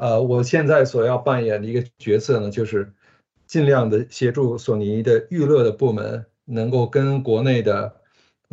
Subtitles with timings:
[0.00, 2.92] 呃，我现在所要扮演的一个角色呢，就是
[3.46, 8.00] 尽量的协助索尼的娱乐的部门，能够跟国内的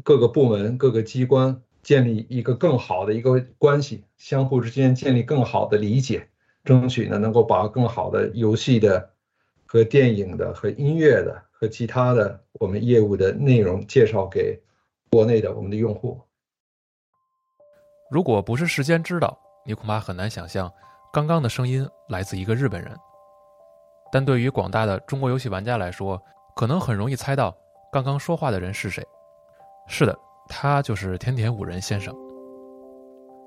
[0.03, 1.62] 各个部门、各个机关。
[1.84, 6.28] 建立一个更好的一个关系，相互之间建立更好的理解，
[6.66, 9.09] 争取呢能够把更好的游戏的、
[9.66, 14.62] 和电影的、和音乐的、和其他的我们业务的内容介绍给
[15.09, 16.19] 国内的我们的用户。
[18.12, 20.69] 如果不是事先知道，你恐怕很难想象
[21.17, 22.95] 刚刚的声音来自一个日本人。
[24.11, 26.22] 但对于广大的中国游戏玩家来说，
[26.55, 27.51] 可能很容易猜到
[27.91, 29.03] 刚刚说话的人是谁。
[29.88, 30.16] 是的。
[30.47, 32.16] 他就是天田五人先生。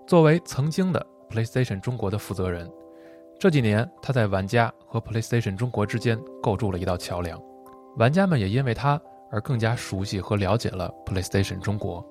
[0.05, 2.69] 作为曾经的 PlayStation 中国的负责人，
[3.39, 7.41] 这几年他在玩家和 PlayStation 中国之间构筑了一道桥梁，
[7.99, 9.01] 玩家们也因为他
[9.31, 12.05] 而更加熟悉和了解了 PlayStation 中国。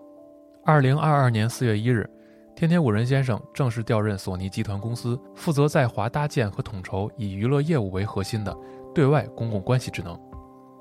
[0.63, 2.09] 二零二二年四月一日，
[2.59, 8.53] 天天五人先生正式调任索尼集团公司，负责在华搭建和统筹以娱乐业务为核心的
[8.93, 10.19] 对外公共关系职能。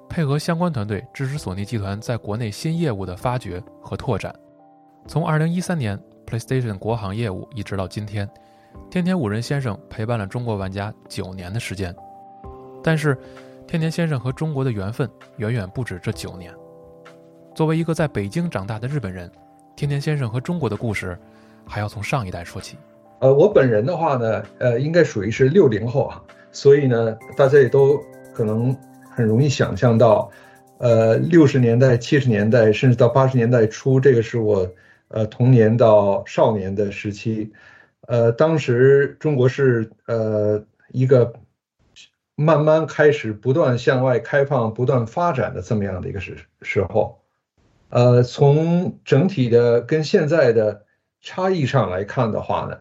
[0.08, 4.34] 配合相关团队支持索尼集团在国内新业务的发掘和拓展。
[5.06, 5.96] 从2013年
[6.26, 8.28] PlayStation 国行业务一直到今天，
[8.90, 11.94] 天天五人先生陪伴了中国玩家九年的时间。
[12.82, 13.16] 但是，
[13.68, 16.52] 天天先生和中国的缘分远远不止这九年。
[17.54, 19.30] 作为一个在北京长大的日本人，
[19.76, 21.16] 天天先生和中国的故事
[21.68, 22.76] 还要从上一代说起。
[23.20, 28.02] 呃，我本人的话呢，呃，应该属于是六零后啊，所以呢，大家也都
[28.32, 28.76] 可能。
[29.10, 30.30] 很容易想象到，
[30.78, 34.70] 呃，六十年代、七十年代，甚至到八十年代初，这个是我
[35.08, 37.52] 呃童年到少年的时期。
[38.02, 41.32] 呃，当时中国是呃一个
[42.36, 47.18] 慢慢开始不断向外开放、不断发展的这么样的一个时时候。
[47.88, 50.84] 呃，从整体的跟现在的
[51.20, 52.78] 差异上来看的话呢，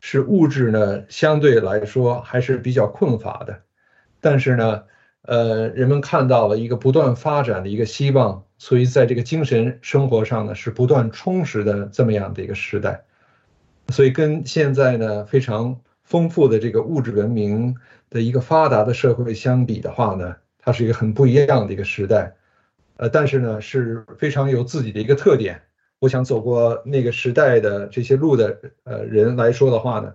[0.00, 3.62] 是物质呢相对来说还是比较困乏的，
[4.20, 4.84] 但是呢。
[5.28, 13.02] 呃，人们看到了一个不断发展的一个希望，所以在这个精神生活上呢是不断充实的这么样的一个时代，
[13.88, 17.74] 所以跟现在呢非常丰富的这个物质文明
[18.08, 22.36] 的一个发达的社会相比的话呢，它是一个很不一样的一个时代，
[22.96, 25.60] 呃，但是呢是非常有自己的一个特点。
[25.98, 30.14] 我想走过那个时代的这些路的呃人来说的话呢，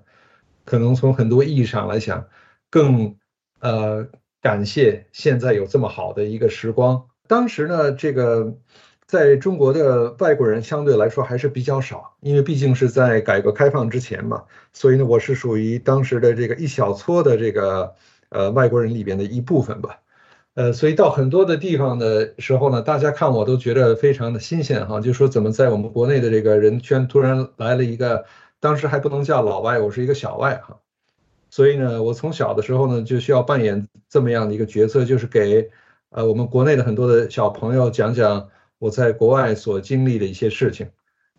[0.66, 2.28] 可能从很多意义上来讲，
[2.70, 3.16] 更
[3.60, 4.08] 呃。
[4.44, 7.06] 感谢现在有这么好的一个时光。
[7.28, 8.58] 当时呢，这个
[9.06, 14.46] 在中国的外国人相对来说还是比较少，因为毕竟是在改革开放之前嘛。
[14.74, 17.94] 所以呢，我是属于当时的这个一小撮的这个
[18.30, 20.00] 呃外国人里边的一部分吧。
[20.54, 28.26] 呃，所以到很多的地方的时候呢，大家看我都觉得非常的新鲜哈，就说怎么在我们国内的这个人圈突然来了一个，
[28.60, 30.78] 当时还不能叫老外，我是一个小外哈。
[31.50, 35.70] 所以呢，我从小的时候呢就需要扮演这么样的一个角色，就是给
[36.10, 40.90] 呃我们国内的很多的小朋友讲讲我在国外所经历的一些事情，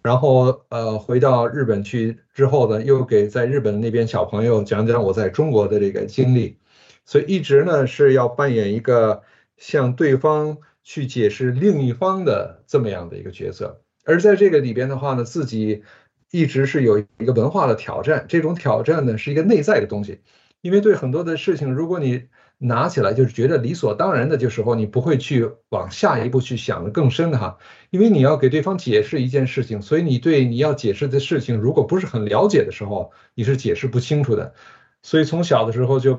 [0.03, 6.57] 然后呃回到日本去之后呢，又给在日本那边小朋友讲讲我在中国的这个经历。
[7.05, 9.23] 所以一直呢是要扮演一个
[9.57, 15.83] 向对方去解释另一方的这么样的一个角色，而在这个里边的话呢，自己
[16.31, 18.27] 一直是有一个文化的挑战。
[18.29, 20.21] 这种挑战呢是一个内在的东西，
[20.61, 22.25] 因为对很多的事情，如果你
[22.59, 27.59] 拿起来就是觉得理所当然的，就时候你不会去往下一步去想的更深的哈，
[27.91, 34.55] 因为你要给对方解释一件事情，所以你对你要解释的事情如果不是很了解的时候，你是解释不清楚的。
[35.03, 36.19] 所以从小的时候就。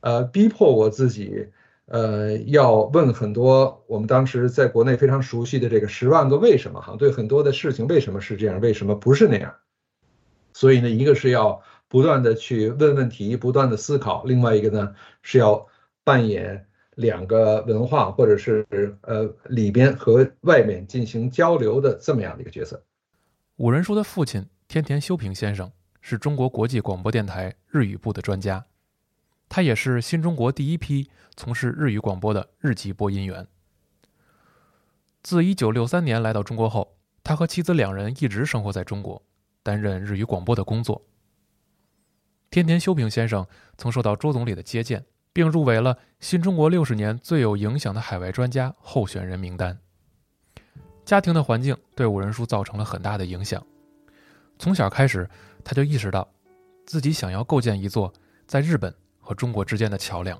[0.00, 1.48] 呃，逼迫我自己，
[1.86, 9.54] 呃，要问很多我们当时在国内非常熟悉的这个十万个为什么哈，对很多的事情为什么是这样，为什么不是那样？
[10.52, 15.66] 所以呢，一个是要不断的去问问题，不断的思考；另外一个呢，是要
[16.02, 18.66] 扮演两个文化或者是
[19.02, 22.82] 呃里边和外面进行交流的这么样的一个角色。
[23.56, 25.70] 五人书的父亲天田修平先生
[26.00, 28.64] 是中国国际广播电台日语部的专家。
[29.50, 33.46] 他也是新中国第一批从事日语广播的日籍播音员。
[35.22, 39.20] 自1963年来到中国后，他和妻子两人一直生活在中国，
[39.64, 41.02] 担任日语广播的工作。
[42.48, 43.44] 天田修平先生
[43.76, 49.76] 曾受到周总理的接见，并入围了新中国六十年最有影响的海外专家候选人名单。
[51.04, 53.60] 家庭的环境对五人书造成了很大的影响。
[54.60, 55.28] 从小开始，
[55.64, 56.32] 他就意识到，
[56.86, 58.12] 自己想要构建一座
[58.46, 58.94] 在日本。
[59.30, 60.36] 和中国之间的桥梁。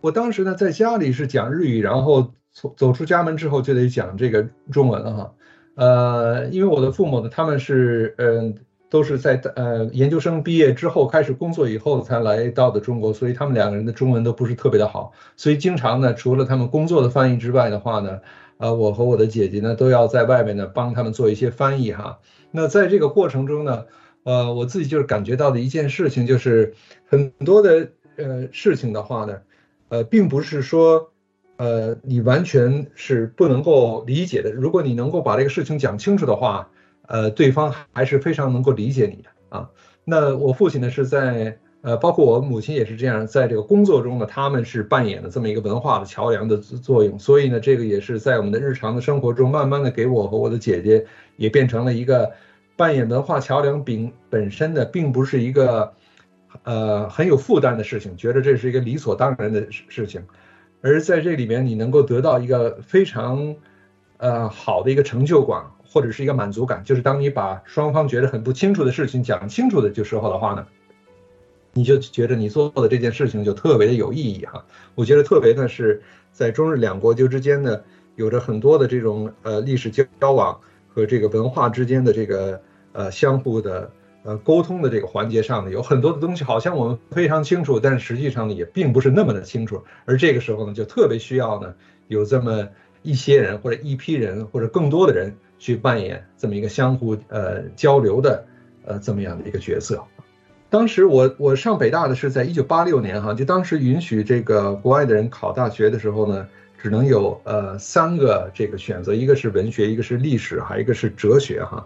[0.00, 5.34] 我当时呢，在家里是讲日语，然后走走出家门之后就得讲这个中文了哈。
[5.74, 8.54] 呃，因为我的父母呢，他们是嗯，
[8.88, 18.20] 都是在呃研究生毕业之后开始工作以后才来到的中国，所以他们两个人的中文都不是特别的好，所以经常呢，除了他们工作的翻译之外的话呢，
[18.58, 22.20] 呃，我和我的姐姐呢都要在外面呢帮他们做一些翻译哈。
[22.52, 23.84] 那在这个过程中呢。
[24.26, 26.74] 呃，我自己就是感觉到的一件事情，就是
[27.08, 29.38] 很多的呃事情的话呢，
[29.88, 31.10] 呃，并不是说
[31.56, 34.52] 呃你完全是不能够理解的。
[34.52, 36.68] 如果你能够把这个事情讲清楚的话，
[37.06, 39.70] 呃，对方还是非常能够理解你的啊。
[40.04, 47.18] 那我父亲呢是在呃，包括我母亲也是这样，在这个工作中呢，他们是扮演了这么一个文化的桥梁的作用。
[47.18, 52.32] 所以呢，这个也是在我们的日常的生活中，慢慢的给我和我的姐姐也变成了一个。
[52.78, 55.94] 扮演文化桥梁，并本身呢，并不是一个，
[56.66, 60.26] 呃，很有负担的事情，觉得这是一个理所当然的事事情，
[60.82, 63.54] 而在这里面，你能够得到一个非常，
[64.16, 70.66] 呃，好的一个成就感，或者是一个满足感，就是当你把双方觉得很不清楚的事情讲清楚的就时候的话呢，
[71.72, 74.64] 你就觉得你做的这件事情就特别的有意义哈。
[74.96, 76.02] 我觉得特别的是
[76.32, 77.80] 在中日两国就之间呢，
[78.16, 80.60] 有着很多的这种呃历史交交往。
[80.88, 82.62] 和这个文化之间的这个
[82.92, 83.92] 呃相互的
[84.26, 89.82] 呃沟通的这个环节上呢，有很多的东西好像我们非常清楚，但实际上呢也并不是那么的清楚。
[90.04, 91.74] 而这个时候呢，就特别需要呢
[92.08, 92.68] 有这么
[93.02, 98.44] 一些人或者一批人或者更多的人去扮演这么一个相互呃交流的
[98.84, 100.04] 呃这么样的一个角色。
[100.68, 106.46] 当时我我上北大的是在一九八六年哈，就当时允许这个国外的人考大学的时候呢。
[106.78, 111.84] 只能有呃三个这个选择，一个是文学，一个是历史，还有一个是哲学哈。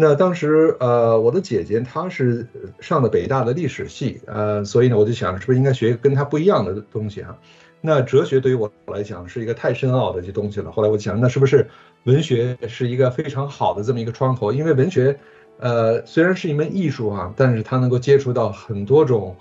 [0.00, 2.46] 那当时呃我的姐姐她是
[2.78, 7.36] 上的北大的历史系，呃所以呢我就想是不是应该学跟她不一样的东西哈。
[7.80, 10.70] 那哲学对于我来讲是一个太深奥的这东西了。
[10.70, 11.68] 后来我想那是不是
[12.04, 14.52] 文学是一个非常好的这么一个窗口？
[14.52, 15.18] 因为文学
[15.58, 19.36] 呃虽然是一门艺术啊，但是它能够接触到很多种。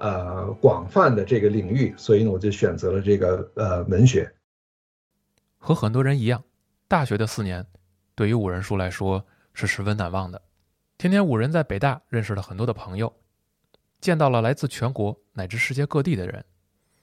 [0.00, 4.32] 呃，广泛的这个领域，所以呢，我就选择了这个呃文学。
[5.58, 6.40] 和很多人一样，
[6.86, 7.66] 大学的四年
[8.14, 9.26] 对于五人书来说
[9.58, 10.40] 是十分难忘的。
[10.96, 13.12] 天天五人在北大认识了很多的朋友，
[14.00, 16.44] 见到了来自全国乃至世界各地的人，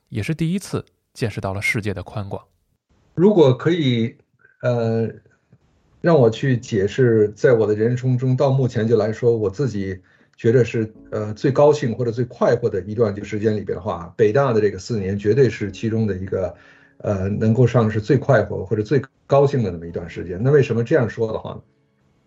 [0.08, 2.42] 也是第一次见识到了世界的宽广。
[3.14, 4.16] 如果可以，
[4.62, 5.10] 呃，
[6.00, 10.02] 让我去解释，在我的人生中到目前就来说，我自己。
[10.38, 16.54] 觉得是呃最高兴或者最快活的一段这个时间里边的话，北大的这个四年绝对是其中的一个，
[16.98, 20.38] 呃，能够上是最快活或者最高兴的那么一段时间。
[20.44, 21.62] 那为什么这样说的话呢？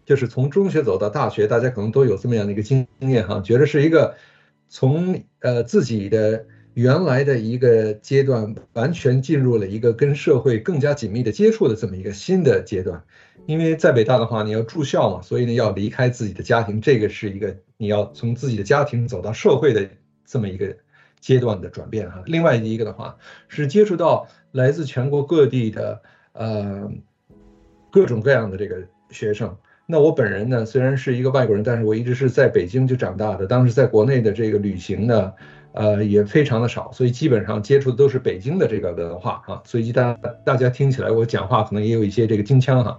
[0.08, 4.14] 就是从中学走到大学，大家可能都有这么样的一个经验哈，觉得是一个
[4.66, 13.04] 从呃自己的原来的一个阶段，完全进入了一个跟社会更加紧密的接触的这么一个新的阶段。
[13.44, 19.86] 因为在北大的话，你要住校嘛，所以呢要离开自己的家庭，这个是一个你要从自己的家庭走到社会的
[20.24, 20.74] 这么一个
[21.20, 22.22] 阶段的转变哈。
[22.24, 26.00] 另外一个的话是接触到来自全国各地的
[26.32, 26.90] 呃
[27.90, 28.76] 各种各样的这个
[29.10, 29.54] 学生。
[29.90, 33.46] 那我本人呢，虽然是一个外国人，但是我一直是在北京就长大的。
[33.46, 35.32] 当时在国内的这个旅行呢，
[35.72, 39.62] 呃，也非常的少，所以基本上接触的都是北京的这个文化啊。
[39.64, 40.12] 所以大
[40.44, 42.98] 大家听起来我讲话可能也有一些这个京腔哈。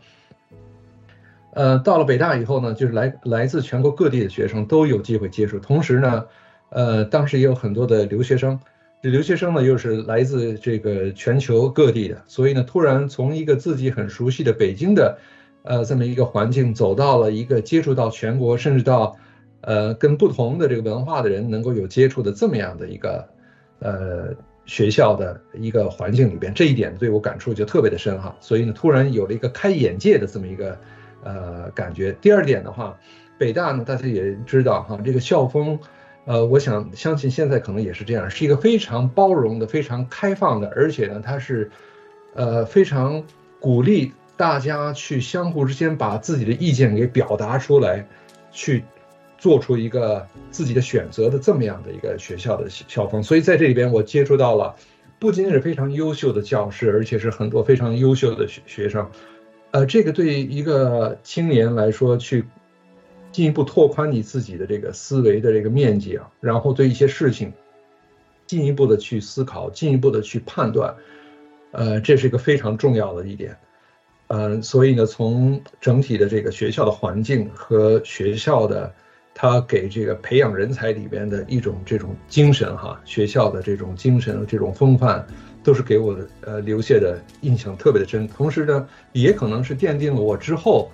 [1.53, 6.25] 呃，到了北大以后呢，就是来来自全国各地的学生都有机会接触，同时呢，
[6.69, 8.59] 呃，当时也有很多的留学生，
[9.03, 15.19] 这留学生呢又是来自这个全球各地的，所以呢，突然从一个自己很熟悉的北京的。
[15.63, 19.17] 呃，这么一个环境，走到了一个接触到全国，甚至到，
[19.61, 23.27] 呃，跟不同的这个文化的人能够有接触的这么样的一个，
[23.79, 24.33] 呃，
[24.65, 28.35] 学校的一个环境里边，这一点对我感触就特别的深哈。
[28.39, 30.77] 所以呢，突然有了一个开眼界的这么一个，
[31.23, 32.13] 呃，感觉。
[32.21, 32.97] 第二点的话，
[33.37, 35.77] 北大呢，大家也知道哈，这个校风，
[36.25, 41.69] 呃，我想相信现在可能也是这样，是一个非常包容的、非常开放的，而且呢，它是，
[42.33, 43.21] 呃，非常
[43.59, 44.13] 鼓励。
[44.39, 48.07] 大家去相互之间把自己的意见给表达出来，
[48.53, 48.85] 去
[49.37, 53.21] 做出一个自己的选择的这么样的一个学校的校风。
[53.21, 54.73] 所以在这里边，我接触到了
[55.19, 59.11] 不仅仅是非常优秀的教师，而且是很多非常优秀的学学生。
[59.71, 62.45] 呃，这个对一个青年来说，去
[63.33, 67.51] 进一步拓宽你自己的这个思维的这个面积啊，然后对一些事情
[68.47, 70.95] 进一步的去思考，进一步的去判断，
[71.71, 73.57] 呃，这是一个非常重要的一点。
[74.29, 78.93] 嗯，所以呢，从整体的这个学校的环境和学校的
[79.33, 85.25] 他给这个培养人才里边的一种这种精神哈，学校的这种精神这种风范，
[85.63, 88.27] 都是给我的呃留下的印象特别的深。
[88.27, 90.91] 同时呢，也可能是奠定了我之后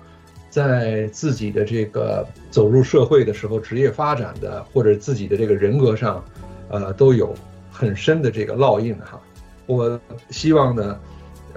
[0.48, 6.24] 在自己的这个走入社会的时候，职业发展的或者自己的这个人格上，
[6.70, 7.34] 呃，都有
[7.70, 9.20] 很深的这个烙印哈。
[9.66, 10.00] 我
[10.30, 11.00] 希望呢，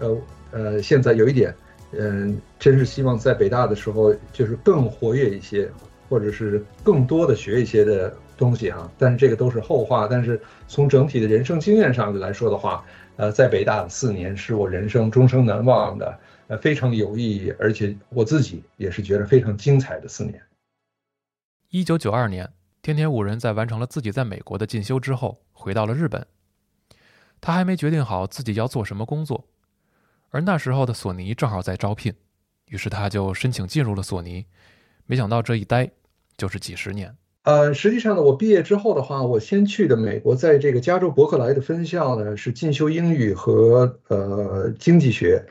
[0.02, 0.18] 呃
[0.52, 1.56] 呃，现在有一点。
[1.92, 5.70] 嗯，真是希望在北大的时候，就是更活跃一些，
[6.08, 8.90] 或者是更多的学一些的东西哈。
[8.98, 10.08] 但是这个都是后话。
[10.08, 20.40] 但是从整体的人生经验上来说的话，呃，在北大的四年是我人生终生难忘的，呃，非常有意义，而且我自己也是觉得非常精彩的四年。
[21.70, 22.50] 一九九二年，
[22.82, 26.26] 天天五人在完成了自己在美国的进修之后，回到了日本。
[27.42, 29.46] 他还没决定好自己要做什么工作。
[30.32, 32.14] 而那时候的索尼正好在招聘，
[32.68, 34.46] 于是他就申请进入了索尼。
[35.08, 35.90] 没想到这一待
[36.38, 37.16] 就是几十年。
[37.44, 45.48] 呃，实际上呢，我毕业之后的话，我先去的美国，在这个加州伯克莱的分校呢是进修英语和呃经济学。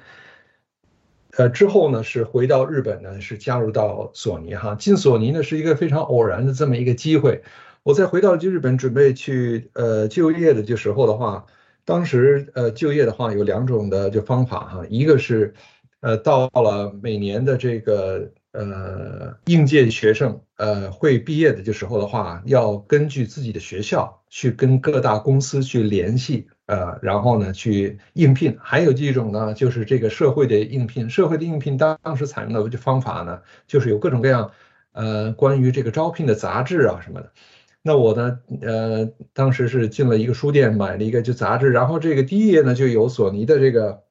[1.37, 4.77] 呃，之后呢是回到日本呢，是加入到索尼哈。
[4.77, 7.43] 进索尼呢是一个非常偶然的这么一个机会。
[7.83, 11.47] 我在回到日本准备去呃就业的这时候的话。
[11.89, 15.55] 当时呃就业的话有两种的就方法哈，一个是，
[16.01, 28.59] 呃到了每年的这个呃应届学生呃会毕业的这时候的话，要根据自己的学校去跟各大公司去联系呃，然后呢去应聘。
[28.61, 34.51] 还有一种呢就是这个社会的应聘，社会的应聘当当时采用的方法呢就是有各种各样
[34.93, 37.33] 呃关于这个招聘的杂志啊什么的。
[37.81, 38.41] 那我呢？
[38.61, 44.03] 呃，当时是进了一个书店，买了一个就杂志，然后这个第一页呢就有索尼的这个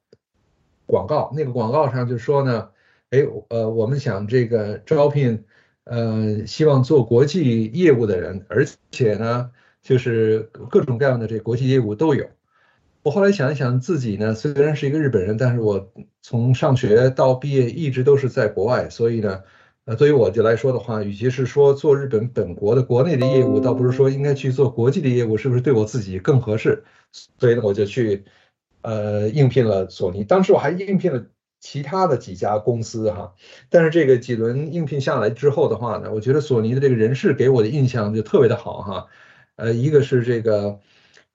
[0.85, 2.69] 广告，那个广告上就说呢，
[3.11, 5.43] 哎，呃，我们想这个招聘，
[5.83, 9.51] 呃，希望做国际业务的人，而且呢，
[9.83, 12.25] 就是各种各样的这国际业务都有。
[13.03, 19.43] 我后来想一想，自己呢虽然是一个日本人，但是我从上学到毕业一直都是在国外，所以呢。
[19.87, 26.83] 呃，对于我就来说的话，与其是说做日本本国的国内的业务，倒不如说应该去做国际的业务，是不是对我自己更合适？
[27.39, 28.25] 所以呢，我就去，
[28.81, 30.25] 呃，应聘了索尼。
[30.25, 31.25] 当时我还应聘了
[31.61, 33.33] 其他的几家公司哈，
[33.69, 39.07] 但是这个几轮应聘下来之后的话呢，我觉得索尼的这个人事给我的印象就特别的好哈。
[39.55, 40.79] 呃，一个是这个，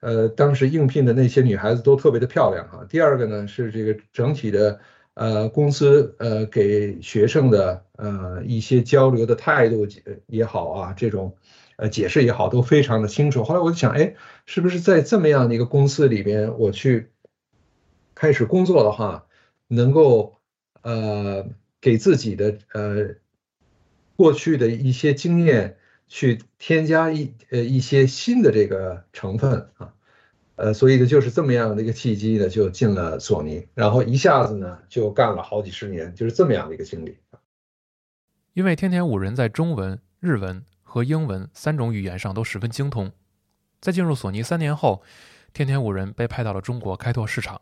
[0.00, 2.85] 呃，当时应聘的那些女孩子都特别的漂亮哈。
[2.87, 4.78] 第二个呢是这个整体的。
[5.14, 9.87] 呃，公司呃给学生的呃一些交流的态度
[10.26, 11.37] 也好啊，这种
[11.76, 13.45] 呃解释也好，都非常的清楚。
[13.45, 14.14] 后来我就想，哎，
[14.47, 17.11] 是不是在这么样的一个公司里边，我去
[18.14, 19.26] 开始工作的话，
[19.69, 20.38] 能够
[20.81, 21.47] 呃
[21.81, 23.16] 给自己的呃
[24.16, 25.76] 过去的一些经验
[26.09, 29.92] 去添加一呃一些新的这个成分啊？
[30.62, 37.19] 呃，所以呢，就是这么样的一个契机呢，就进了索尼，然后一下子呢就干了好几十年，就是这么样的一个经历。
[38.52, 43.11] 因为天田五人在中文、日文和英文三种语言上都十分精通，
[43.81, 45.02] 在进入索尼三年后，
[45.52, 47.61] 天田五人被派到了中国开拓市场。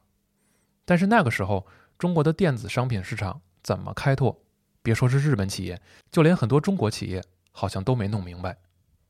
[0.85, 1.67] 但是那个时候，
[1.97, 4.39] 中国的电子商品市场怎么开拓？
[4.83, 5.81] 别说是日本企业，
[6.13, 8.59] 就连很多中国企业好像都没弄明白。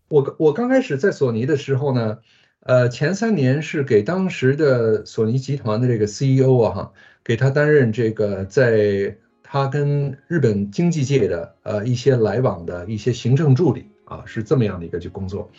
[0.06, 2.18] 我我刚开始在索尼的时候呢，
[2.62, 6.92] 呃，前三年是给当时的索尼集团的这个 CEO 啊，哈，
[7.24, 15.50] 给他担任这个在他跟日本经济界的呃一些来往的一些行政助理啊，是这么样的一个去工作。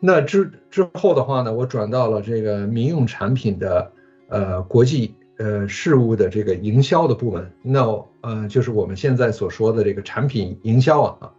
[0.00, 3.92] 那之之后的话呢，我转到了这个民用产品的
[4.28, 7.80] 呃国际呃事务的这个营销的部门，那
[8.22, 11.30] 呃就是我们现在所说的这个产品营销啊。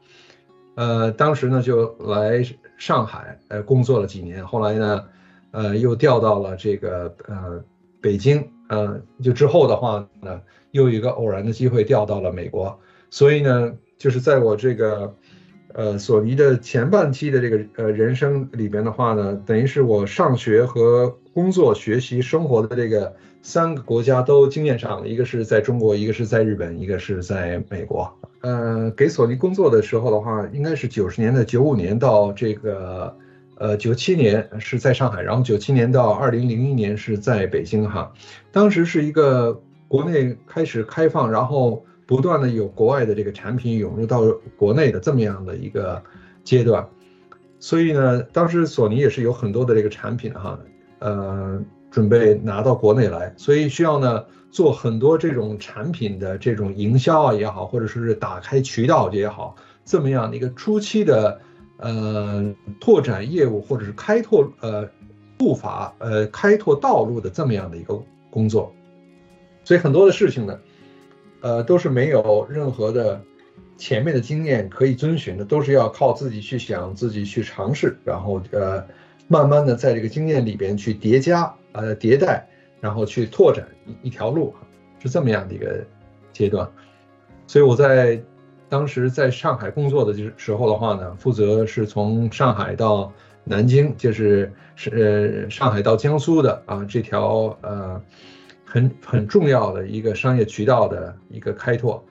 [0.75, 2.43] 呃，当时呢就来
[2.77, 5.03] 上海，呃，工作了几年，后来呢，
[5.51, 7.63] 呃，又调到了这个呃
[8.01, 10.41] 北京，呃，就之后的话呢，
[10.71, 12.79] 又有一个偶然的机会调到了美国，
[13.09, 15.15] 所以呢，就是在我这个
[15.73, 28.13] 呃索尼的前半期的这个呃人生里边的话呢，等于是我上学和工作、学习、生活的这个三个国家都经验上了，一个是在中国，一个是在日本，一个是在美国。
[28.45, 33.17] 呃，给索尼工作的时候的话，应该是九十年的九五年到这个，
[33.57, 38.13] 呃，九七年是在上海，然后九七年到二零零一年是在北京哈。
[38.51, 44.21] 当时是一个国内开始开放，然后不断的有国外的这个产品涌入到
[44.55, 45.99] 国内的这么样的一个
[46.43, 46.87] 阶段，
[47.57, 50.59] 所以呢，当时索尼也是有很多的这个产品哈，
[50.99, 51.59] 呃，
[51.89, 54.23] 准备拿到国内来，所以需要呢。
[54.55, 61.41] 做很多这种产品的这种营销啊也好，或者说是打开渠道也好，这么样的一个初期的
[61.75, 64.89] 呃拓展业务或者是开拓呃
[65.37, 68.73] 步伐呃开拓道路的这么样的一个工作，
[69.65, 70.57] 所以很多的事情呢，
[71.41, 73.21] 呃都是没有任何的
[73.75, 78.81] 前面的经验可以遵循的，都是要靠自己去想，自己去尝试，然后呃
[79.27, 82.47] 慢慢的在这个经验里边去叠加呃迭代。
[82.85, 84.53] 然后去拓展一一条路，
[84.99, 85.83] 是这么样的一个
[86.31, 86.69] 阶段，
[87.47, 88.21] 所以我在
[88.69, 93.11] 当时在上海工作的时候的话呢，负责是从上海到
[93.43, 97.99] 南京，就是是呃上海到江苏的啊这条呃
[98.63, 102.05] 很很重要的一个商业渠道的一个开拓。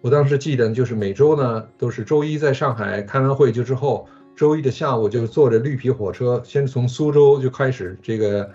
[0.00, 8.50] 我当时记得就是每周呢都是周一在上海开完会就之后，周一的下午就坐着绿皮火车，先从苏州就开始这个。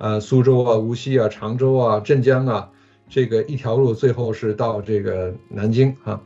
[0.00, 2.70] 呃，苏州啊，无锡啊，常州啊，镇江啊，
[3.10, 6.18] 这个一条路，最后是到这个南京啊，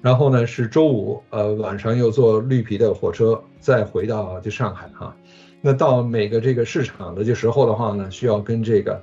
[0.00, 5.14] 然后呢是周五，呃，晚上又坐绿皮的火车再回到就上海哈。
[5.60, 9.02] 那到每个这个市场的这时候的话呢，需要跟这个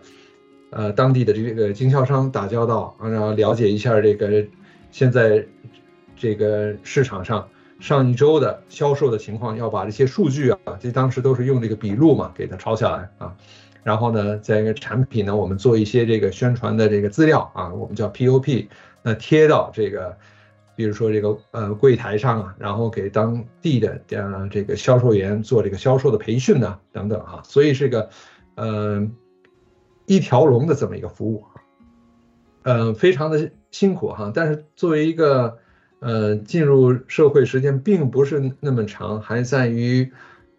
[0.72, 4.44] 呃当地的这个经销商打交道，然后了解一下这个
[4.90, 5.46] 现在
[6.16, 7.48] 这个市场上
[7.80, 13.36] 上一周的销售的情况，要把这些数据啊，这当时都是用这个笔录嘛，给它抄下来啊。
[13.88, 18.68] 然后呢，在一个产品呢，我们做一些这个宣传的这个资料啊，我们叫 POP，
[19.02, 20.18] 那贴到这个，
[20.76, 28.10] 比如说这个呃柜台上啊，然后给当地的呃这个销售员做这个销售的培训呢，等等哈，所以是个
[28.56, 29.08] 呃
[30.06, 31.46] 一条龙的这么一个服务，
[32.64, 35.60] 呃非常的辛苦哈，但是作为一个
[36.00, 40.12] 呃进入社会时间并不是那么长，还在于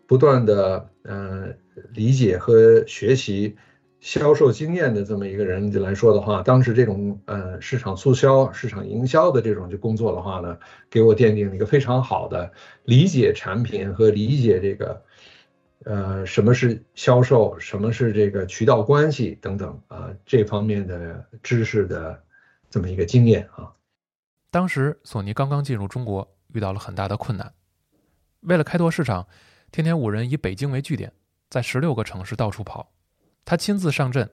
[0.06, 1.48] 不断的呃。
[1.92, 3.56] 理解和学习
[4.00, 10.56] 销售经验的这么一个人来说的话，当时这种呃市场促销、市场营销的这种就工作的话呢，
[10.88, 12.52] 给我奠定了一个非常好的
[12.84, 15.02] 理解产品和理解这个
[15.84, 22.22] 呃什么是销售、什么是这个渠道关系等等啊这方面的知识的
[22.70, 23.72] 这么一个经验啊。
[24.50, 27.52] 当时索尼刚刚进入中国，遇到了很大的困难，
[28.42, 29.26] 为了开拓市场，
[29.72, 31.12] 天天五人以北京为据点。
[31.50, 32.90] 在十六个城市到处跑，
[33.44, 34.28] 他亲自上阵，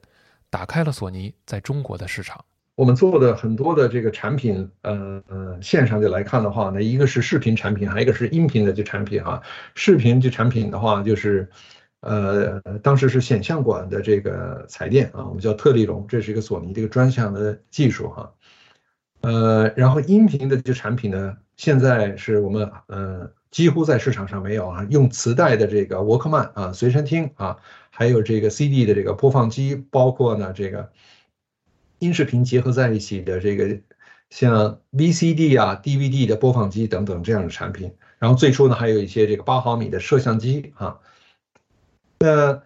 [0.50, 2.44] 打开了索尼在中国的市场。
[2.76, 9.42] 我们做的很多的这个产品，呃呃，线上就来看的话，那一个是视频产品，还有一个是音频的这产品哈。
[9.76, 11.50] 视频这产品的话，就是，
[12.02, 18.34] 呃，当时是显像管的这个彩电啊，我们叫特立龙，这是一个索尼这个专项的技术哈。
[19.22, 23.32] 呃，然后音频的这产品呢，现在是我们呃。
[23.56, 27.56] 几乎在市场上没有啊，用磁带的这个沃克曼啊，随身听啊，
[27.90, 30.92] 还有这个 CD 的这个播放机，包括呢这个
[32.00, 33.80] 音视频结合在一起的这个
[34.30, 37.96] 像 VCD 啊、DVD 的播放机等等这样的产品。
[38.20, 41.00] 然后最初呢还有一些这个八毫米的摄像机啊。
[42.20, 42.62] 那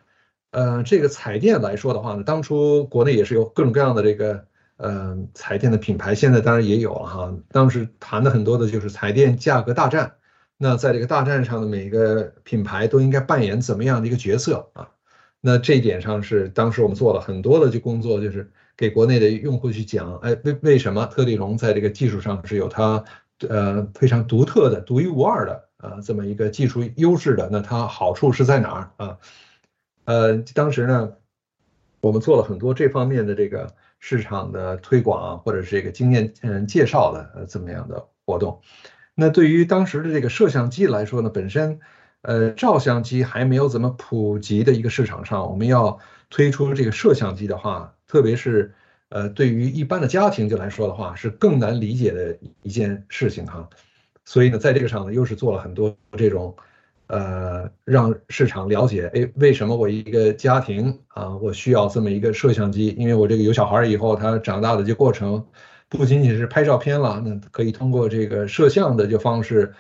[0.50, 4.44] 呃，这个彩电来说的话呢，当初国内也是有各种各样的这个
[4.78, 7.32] 呃彩电的品牌，现在当然也有了哈。
[7.52, 10.14] 当时谈的很多的就是彩电价格大战，
[10.62, 14.90] 那在这个大战上的每个品牌都应该扮演怎么样的一个角色啊？
[15.40, 23.02] 那这一点上是当时我们做了很多的就工作，就是给国内的用户去讲，哎，为为什么特立龙在这个技术上是有它
[23.48, 27.48] 呃非常独特的、独一无二的啊这么一个技术优势的？
[27.50, 29.18] 那它好处是在哪儿啊？
[30.04, 31.14] 呃，当时呢，
[32.02, 38.62] 我们做了很多这方面的这个市场的推广或者是这个经验嗯介绍的呃这么样的活动。
[39.20, 41.80] 那对于当时的这个摄像机来说呢，本身。
[42.22, 45.98] 呃，照相机还没有怎么普及的一个市场上，我们要
[46.30, 48.74] 推出这个摄像机的话，特别是
[49.08, 53.70] 呃，对于一般的家庭就来说的话，是更难理解的一件事情哈。
[54.26, 56.54] 所以呢，在这个上呢，又是做了很多这种
[57.08, 62.94] 呃，让市场了解，哎，为什么我一个家庭啊，我需要这么一个摄像机？
[62.98, 65.48] 因为我这个有小孩儿以后，他长大的这过程
[65.90, 69.74] 不仅仅是拍照片了，那可以通过这个摄像的这方式。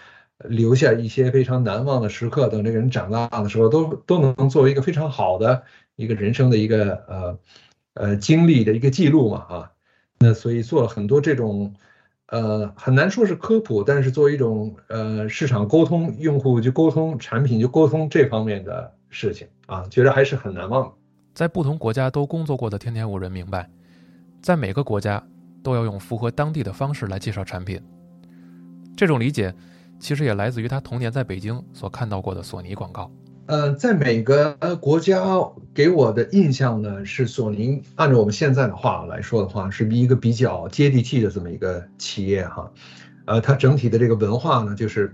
[0.48, 5.64] 留下一些非常难忘的时刻，等这个人长大的时候，都都能作为一个非常好的
[5.98, 7.40] 一个人生的一个呃
[7.96, 9.72] 呃经历的一个记录嘛啊。
[10.18, 11.74] 那所以做了很多这种
[12.28, 20.94] 呃很难说是科普，但是作为一种呃市场沟通、用户就沟通、产品就沟通这方面的事情啊，觉得还是很难忘。
[21.34, 23.70] 在不同国家都工作过的天天五人明白，
[24.42, 25.22] 在每个国家
[25.64, 27.82] 都要用符合当地的方式来介绍产品，
[28.96, 29.54] 这种理解。
[30.02, 33.12] 其实也来自于他童年在北京所看到过的索尼广告。
[33.48, 35.22] 呃，在每个呃国家
[35.74, 42.72] 给我的印象呢，是索尼按照我们现在的话来说的话，是一个比较接地气的这么一个企业哈。
[43.26, 45.14] 呃，它整体的这个文化呢，就是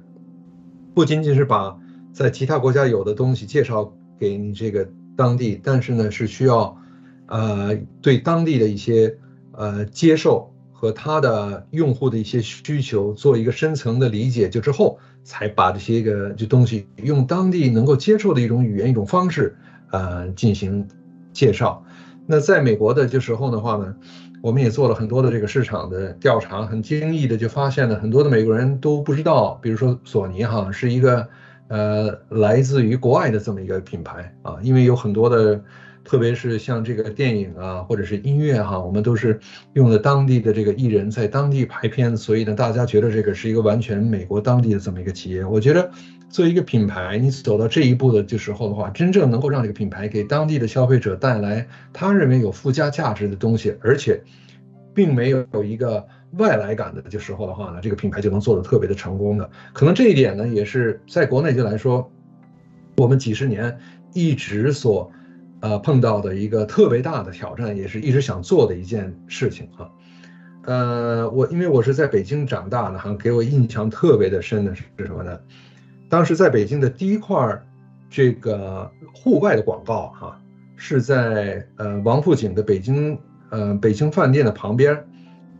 [0.93, 1.75] 不仅仅是把
[2.13, 6.77] 在其他国家有的东西介绍给你这个当地，但是呢，是需要
[7.25, 9.17] 呃对当地的一些
[9.57, 10.51] 呃接受。
[10.77, 19.55] 和他的用户的一些需求做一个深层的理解，就之后才把这些个就东西用当地能够接受的一种语言、一种方式，
[19.91, 20.85] 呃，进行
[21.31, 21.81] 介绍。
[22.27, 23.95] 那在美国的这时候的话呢，
[24.43, 31.25] 我们也做了很多的这个市场的调查，很惊异的就发现了很多的美国人都不知道，比如说索尼哈是一个
[31.69, 35.63] 呃来自于国外的这么一个品牌啊，因为有很多的。
[36.05, 39.39] 特别是像这个电影啊，或者是音乐哈，我们都是
[39.73, 45.43] 用的当地的这个艺人，在当地拍片，所以呢，大家觉得这个是一个完全美国当地的这么一个企业。
[45.43, 45.89] 我觉得，
[46.29, 54.21] 作为一个品牌，你走到这一步的这时候的话，真正能够让这个品牌给当地的消费者带来他认为有附加价值的东西，而且
[54.93, 59.49] 并没有有一个外来感的这时候的话呢，这个品牌就能做的特别的成功的。
[59.73, 62.11] 可能这一点呢，也是在国内就来说，
[62.97, 63.75] 我们几十年
[64.13, 65.11] 一直所。
[65.61, 69.89] 呃，碰到的一个特别大的挑战，也是一直想做的一件事情哈。
[70.65, 75.39] 呃，我因为我是在北京长大的哈，给我印象特别的深的是什么呢？
[76.09, 77.61] 当时在北京的第一块
[78.09, 80.39] 这个户外的广告哈，
[80.75, 83.17] 是在呃王府井的北京
[83.49, 85.03] 呃北京饭店的旁边，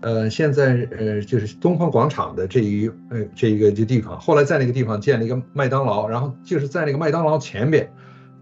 [0.02, 7.90] 呃现在呃就是东方广场的这一呃这一个这地方，后来在那个地方建了一个麦当劳，然后就是在那个麦当劳前边。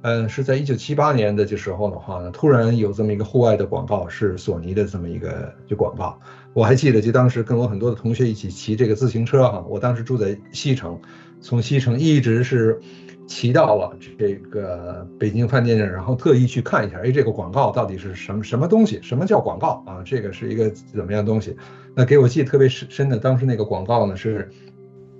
[0.03, 6.19] 嗯，是在一九七八年的这时候的话呢，突然有这么一个户外的广告，是索尼的这么一个就广告。
[6.51, 10.99] 我还记得，就当时跟我很多的同学一起骑这个自行车哈，我当时住在西城，
[11.39, 12.77] 从西城一直是
[13.25, 18.99] 骑到了这个北京饭店那儿，然后特意去看一下，哎，这个广告到底是什么什么东西？
[19.01, 20.03] 什么叫广告啊？
[20.03, 21.55] 这个是一个怎么样东西？
[21.95, 24.49] 那给我记得特别深深的，当时那个广告呢是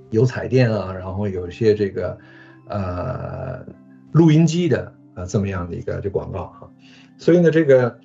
[0.10, 2.18] 有彩电啊，然后有一些这个
[2.68, 3.66] 呃。
[4.14, 6.72] 录音机的呃这么样的一个这广告哈，
[7.18, 8.00] 所以呢这个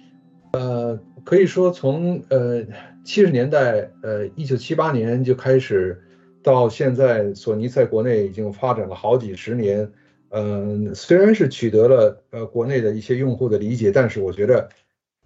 [0.52, 2.64] 呃可以说从呃
[3.04, 6.02] 七十年代呃一九七八年就开始
[6.42, 9.92] 到现在，索尼在国内已经发展了好几十年，
[10.30, 14.68] 嗯虽然是取得了呃国内的一些用户的理解，但是我觉得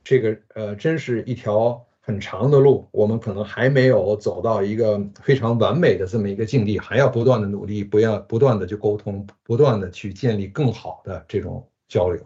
[0.04, 1.86] 这个呃真是一条。
[2.04, 12.20] 很长的路，我们可能还没有走到一个非常完美的这么一个境地，还要不断的努力，不要不断的去沟通，不断的去建立更好的这种交流。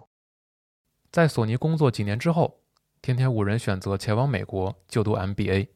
[1.13, 2.59] 在索尼工作几年之后，
[3.03, 5.69] 天天五人选择前往美国就读 MBA，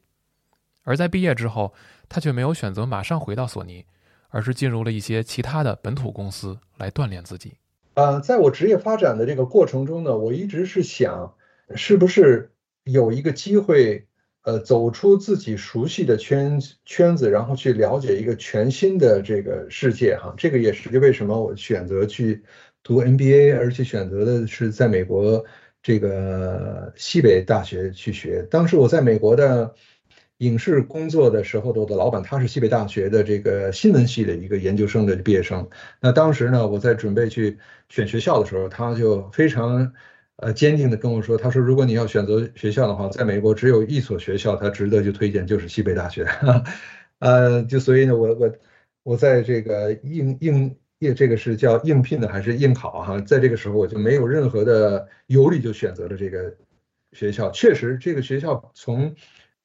[0.81, 1.71] 而在毕业之后，
[2.09, 3.85] 他却没有选择马上回到索尼，
[4.29, 7.53] 而是进入了一些其他的本土公司来锻炼自己。
[7.93, 11.35] 呃，在我职业发展的这个过程中呢，我一直是想，
[11.75, 12.51] 是不是。
[12.83, 14.07] 有一个机会，
[14.43, 22.43] 呃，走出自己熟悉的圈圈子，然后去了解一个全新的这个世界，哈，这个也是为什么我选择去
[22.81, 25.45] 读 MBA，而且选择的是在美国
[25.83, 28.41] 这个西北大学去学。
[28.49, 29.75] 当时我在美国的
[30.37, 35.69] 影视工作的时候，我的老板他是西北大学的这个新闻系的一个研究生的毕业生。
[35.99, 39.93] 那当时呢，我在准备去选学校的时候，他就非常
[40.37, 46.25] 呃坚定的跟我说，他说如果你要选择学校的话，在美国只有一所学校他值得去推荐，就是西北大学。
[47.19, 48.51] 呃，就所以呢，我我
[49.03, 50.75] 我在这个应应。
[51.01, 53.19] 业这个是叫应聘的还是应考哈？
[53.21, 56.55] 在这个时候我就没有任何的忧虑，就选择了这个
[57.11, 57.49] 学校。
[57.49, 59.11] 确实，这个学校从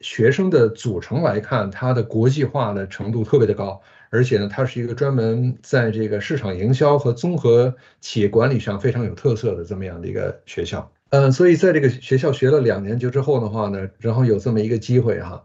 [0.00, 10.90] 学生的组成来看，它的国际化的程度特别的高，而且呢，它是一个专门在这个市场营销和综合企业管理上非常有特色的这么样的一个学校。
[11.10, 15.44] 嗯，所以在这个学校学了两年就之后的话呢，然后有这么一个机会哈，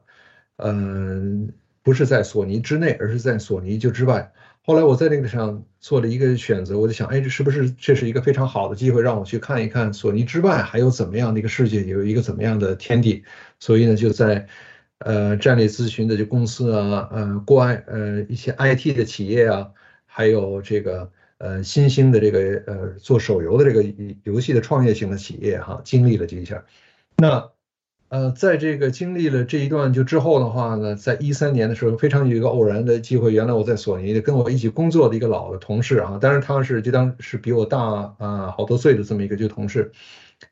[0.57, 1.51] 嗯，
[1.83, 4.31] 不是在索尼之内，而是在索尼就之外。
[4.63, 13.23] 后来我在那个上做了一个选择，我就想，哎，这是不是这是一个非常好的机会，让我去看一看索尼之外还有怎么样的一个世界，有一个怎么样的天地？
[13.59, 14.47] 所以呢，就在
[15.05, 19.69] 呃战略咨询的这公司啊，呃国外呃一些 IT 的企业啊，
[20.05, 23.83] 还有这个呃新兴的这个呃做手游的这个
[24.23, 26.63] 游戏的创业型的企业哈，经历了这一下，
[27.17, 27.49] 那。
[28.11, 37.79] 呃，在这个经历了这一段就之后的话呢，在一三年的时候，非常有一个偶然的机会，原来我在索尼的跟我一起工作的一个老的同事啊，当然他是就当是比我大
[38.17, 39.93] 啊好多岁的这么一个就同事，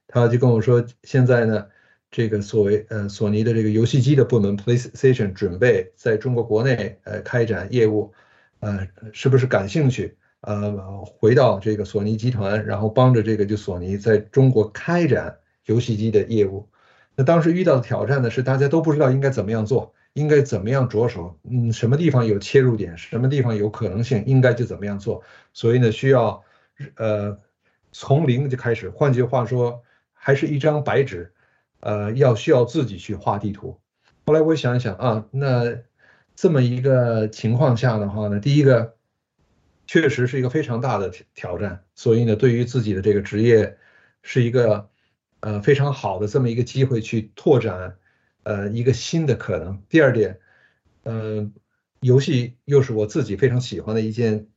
[0.07, 1.65] 他就跟我说，现在呢，
[2.11, 8.13] 这个所谓呃索尼的这个游戏机的部门 PlayStation 准备在中国国内呃开展业务，
[8.59, 10.15] 呃是不是感兴趣？
[10.41, 16.69] 呃回到这个索尼集团，然后帮着这个就索尼在中国开展游戏机的业务。
[17.15, 25.21] 那当时遇到的挑战呢，是大家都不知道应该怎么样做，应该怎么样着手，嗯，什么地方有切入点，什么地方有可能性，应该就怎么样做。
[25.51, 26.41] 所以呢，需要，
[26.95, 27.37] 呃，
[27.91, 28.89] 从零就开始。
[28.89, 31.33] 换句话说，还是一张白纸，
[31.79, 33.79] 呃，要需要自己去画地图。
[34.25, 35.77] 后来我想一想啊，那
[36.35, 38.95] 这么一个情况下的话呢，第一个，
[39.87, 41.83] 确实是一个非常大的挑战。
[41.95, 43.77] 所以呢，对于自己的这个职业，
[44.21, 44.89] 是一个。
[45.41, 47.95] 呃，非常好的这么一个机会去拓展，
[48.43, 49.81] 呃，一个新的可能。
[49.87, 50.37] 第二点，
[51.03, 51.49] 呃，
[52.01, 54.47] 游戏又是我自己非常喜欢的一件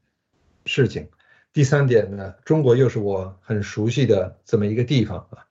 [0.67, 1.09] 事情。
[1.53, 5.47] 第三点呢，中国又是我很熟悉的这么一个地方啊，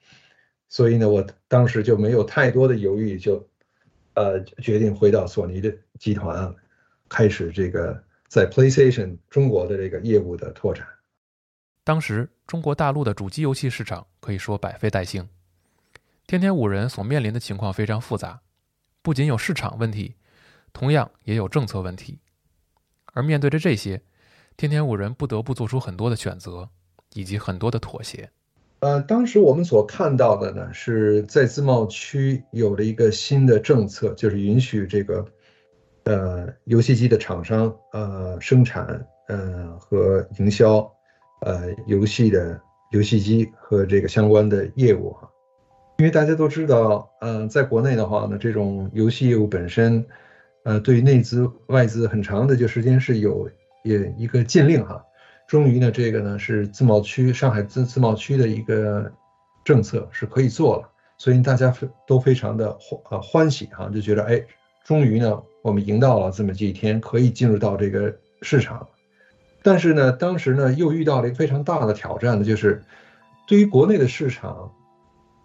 [0.71, 3.45] 所以呢，我当时就没有太多的犹豫，就
[4.13, 6.55] 呃决定回到索尼的集团，
[7.10, 10.88] 开始这个在 PlayStation 中国的这个业务的拓展。
[11.84, 15.27] 当时中国大陆的主机游戏市场可以说百废待兴，
[16.25, 18.39] 天天五人所面临的情况非常复杂，
[19.01, 20.15] 不仅有市场问题，
[20.71, 22.19] 同样也有政策问题。
[23.07, 24.01] 而面对着这些，
[24.55, 26.69] 天天五人不得不做出很多的选择，
[27.12, 28.31] 以及很多的妥协。
[28.82, 35.26] 呃，当时我们所看到的呢，是在自贸区有了一个新的政策，就是允许这个
[36.04, 40.91] 呃游戏机的厂商呃生产呃和营销。
[41.44, 45.28] 呃，游戏的游戏机和这个相关的业务哈，
[45.98, 50.06] 因为大家都知道，呃，在国内的话呢，这种游戏业务本身，
[50.65, 53.50] 呃，对内资外资很长的就时间是有
[53.84, 55.04] 也一个禁令哈。
[55.52, 59.12] 终于呢，这个呢是自贸区上海自自贸区的一个
[59.66, 61.76] 政策是可以做了，所以大家
[62.08, 64.42] 都非常的欢呃欢喜哈，就觉得哎，
[64.86, 68.88] 终于呢我们赢到了这么几天，可以进入到这个市场。
[69.62, 72.82] 但是呢，当时呢又遇到了一个非常大的挑战呢，就是
[73.46, 74.72] 对于国内的市场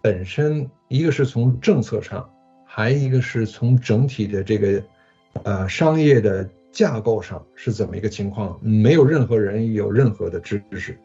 [0.01, 2.29] 本身，一个是从政策上，
[2.65, 4.81] 还一个是从整体的这个
[5.43, 10.97] 呃商业的架构上是怎么一个情况，没有任何人有任何的知识。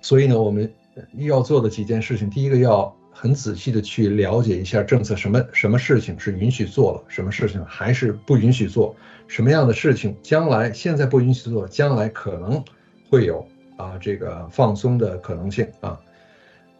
[0.00, 0.72] 所以呢，我们
[1.18, 2.94] 要做的几件事情，第一个要。
[3.14, 8.96] 很仔细的去了解一下政策，什么什么事情是允许做了，什么事情还是不允许做，
[9.28, 12.64] 什么样的事情将来现在不允许做，将来可能
[13.10, 13.46] 会有
[13.76, 16.00] 啊这个放松的可能性啊。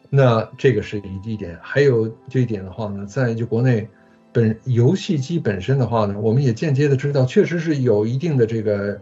[0.08, 3.86] 那这个是一一点，还有这一点的话呢，在就国内
[4.32, 9.00] 本游戏机本身的话呢，我们也间接的知道，确实是有一定的这个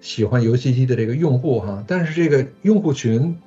[0.00, 3.38] 喜欢游戏机的这个用户哈，但是这个用户群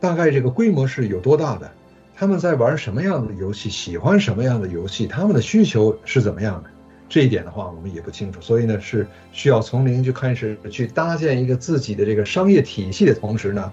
[0.00, 1.70] 大概这个规模是有多大的？
[2.16, 6.70] 他们在玩什么样的游戏，喜欢什么样的游戏，他们的需求是怎么样的？
[7.08, 8.40] 这一点的话，我们也不清楚。
[8.40, 13.72] 所以呢，是需要从零就开始去搭建一个自己的这个商业体系的同时呢，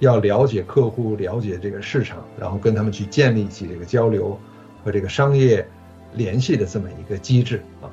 [0.00, 4.38] 要了解客户，了解这个市场，然后跟他们去建立起这个交流
[4.84, 5.66] 和这个商业
[6.14, 7.90] 联系的这么一个机制啊。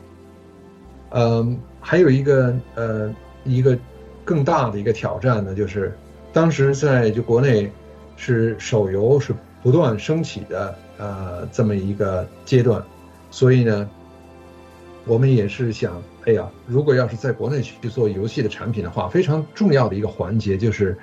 [1.12, 3.78] 嗯，还有一个呃一个
[4.24, 5.96] 更大的一个挑战呢，就是
[6.34, 7.72] 当时在就国内
[8.18, 12.84] 是手游是不断升起的呃这么一个阶段，
[13.32, 13.90] 所以呢，
[15.06, 20.98] 我们也是想，哎呀，如果要是在国内去做游戏的产品的话，非常重要的一个环节就是，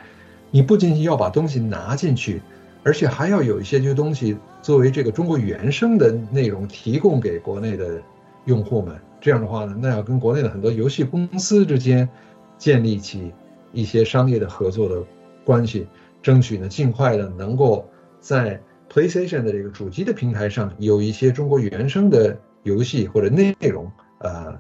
[0.51, 2.43] 你不仅仅要把东西拿进去，
[2.83, 8.03] 而且还要有一些这些东西作为这个中国原生的内容提供给国内的
[8.45, 8.97] 用户们。
[9.21, 12.09] 这样的话呢，那要跟国内的很多游戏公司之间
[12.59, 13.33] 建立起
[13.73, 15.03] 一些商业的合作的
[15.45, 15.87] 关系，
[16.23, 17.89] 争取呢尽快的能够
[18.21, 22.39] 在 PlayStation 的这个主机的平台上有一些中国原生的。
[22.65, 24.57] 游戏或者内容，呃，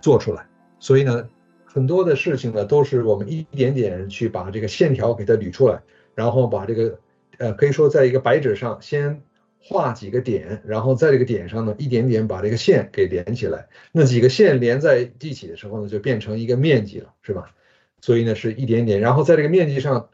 [0.00, 0.46] 做出来，
[0.78, 1.28] 所以呢，
[1.66, 5.78] 很多的事情呢，都是我们一点点去把这个线条给它捋出来，
[6.14, 6.98] 然后把这个，
[7.38, 9.22] 呃，可以说在一个白纸上先
[9.58, 13.68] 画几个点，然后在这个点上呢，一点点把这个线给连起来。
[13.92, 17.54] 那几个线连在一起的时候呢，就变成一个面积了，是吧？
[18.00, 20.08] 所以呢，是一点点，然后在这个面积上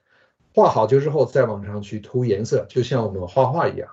[0.55, 3.89] 画好就之后，再往上去涂颜色，就像我们画画一样，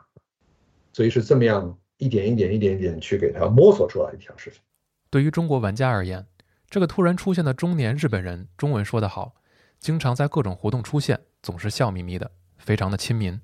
[0.94, 1.78] 所以是这么样。
[2.02, 4.62] 一点一点、一点点去给它摸索出来一条事情。
[5.10, 6.26] 对于中国玩家而言，
[6.70, 9.36] 这个突然出现的中年日本人，中文说得好，
[9.82, 13.42] 经常在各种活动出现，总是笑眯眯的，非常的亲民。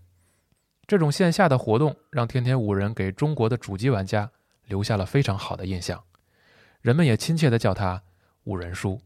[0.86, 4.30] 这种线下的活动让天天五人给中国的主机玩家
[4.68, 6.04] 留下了非常好的印象，
[6.82, 8.04] 人们也亲切地叫他
[8.46, 9.02] “五人叔”。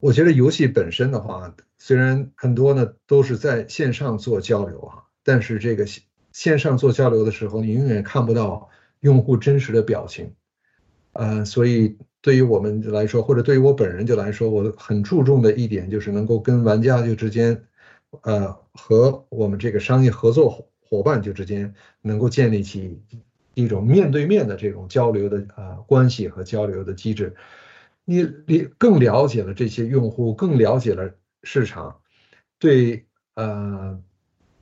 [0.00, 5.84] 我觉得游戏本身的话，虽然很多呢都是在线上做交流啊，但是这个
[6.32, 8.70] 线上做交流的时候，你永远看不到。
[9.00, 10.34] 用户真实的表情，
[11.14, 17.64] 呃，所以对于我们来说，或者对于我本人就来说，我很注重的一点就是能够跟玩家就之间，
[18.22, 23.02] 呃，和我们这个商业合作伙伴就之间能够建立起
[23.54, 27.34] 一种面对面的这种交流的呃关系和交流的机制。
[28.04, 32.00] 你你更了解了这些用户，更了解了市场，
[32.58, 34.02] 对呃，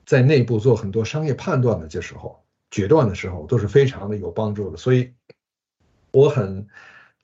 [0.04, 2.42] 在内部做很多商业判断的这时候。
[2.70, 5.14] 决断的时候都是非常的有帮助的，所以
[6.10, 6.68] 我很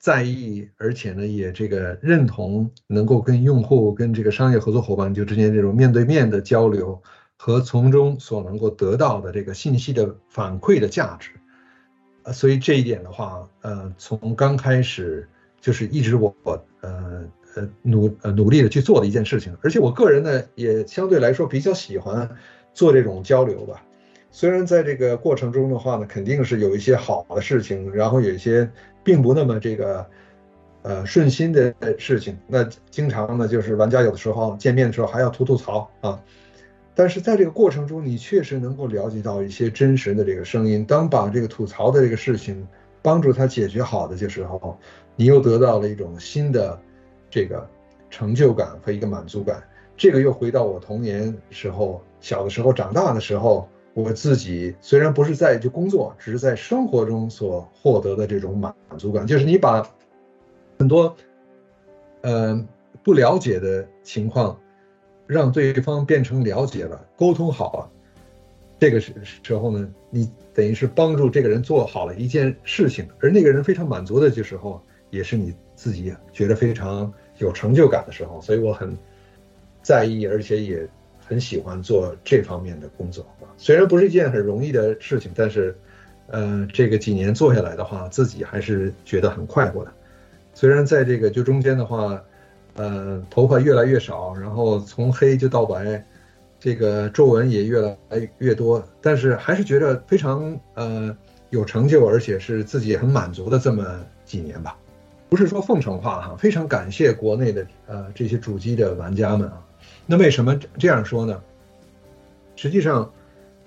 [0.05, 7.01] 在意，而且呢也这个认同能够跟用户、跟这个商业合作伙伴就之间这种面对面的交流
[7.37, 11.31] 和从中所能够得到的这个信息的反馈的价值。
[12.21, 15.27] 呃，所以这一点的话，呃，从刚开始
[15.59, 16.35] 就是一直我
[16.81, 22.29] 呃呃努呃努力的去做的一件事情，而且我个人呢也相对来说比较喜欢
[22.75, 23.83] 做这种交流吧。
[24.29, 28.69] 虽然在这个过程中的话呢，肯定是有一些好的事情，然后有一些
[29.05, 30.05] 并不那么这个，
[30.81, 32.37] 呃顺心的事情。
[32.47, 36.19] 那经常呢，就是玩家有的时候见面的时候还要吐吐槽啊。
[36.95, 40.83] 但是在这个过程中，你确实能够了解到一些真实的这个声音。
[40.83, 42.67] 当把这个吐槽的这个事情
[43.01, 44.77] 帮助他解决好的时候，
[45.15, 46.77] 你又得到了一种新的
[47.29, 47.69] 这个
[48.09, 49.63] 成就感和一个满足感。
[49.95, 53.69] 这个又回到我童年时候、小的时候、长大的时候。
[53.95, 59.89] 我自己虽然不是在就工作，只是在生活中所获得的这种满足感，就是你把
[60.77, 61.15] 很多
[62.19, 62.67] 呃
[63.01, 64.59] 不了解的情况，
[65.25, 67.89] 让对方变成了解了，沟通好了，
[68.77, 78.93] 这个时时候呢，你等于是帮助这个人做好了一件事情，而那个人非常满足的这时候，也是你自己觉得非常有成就感的时候，所以我很
[79.81, 80.85] 在意，而且也。
[81.27, 83.25] 很喜欢做这方面的工作，
[83.57, 85.75] 虽然不是一件很容易的事情，但是，
[86.27, 89.91] 呃，这个几年做下来的话，自己还是觉得很快活的。
[90.53, 92.21] 虽然在这个就中间的话，
[92.75, 96.05] 呃，头发越来越少，然后从黑就到白，
[96.59, 101.15] 这个皱纹也越来越多，但是还是觉得非常呃
[101.49, 103.85] 有成就，而且是自己很满足的这么
[104.25, 104.77] 几年吧。
[105.27, 109.65] 不是说奉承话哈，非常感谢国内的呃这些主机的玩家们啊。
[110.05, 111.41] 那为什么这样说呢？
[112.55, 113.11] 实际上，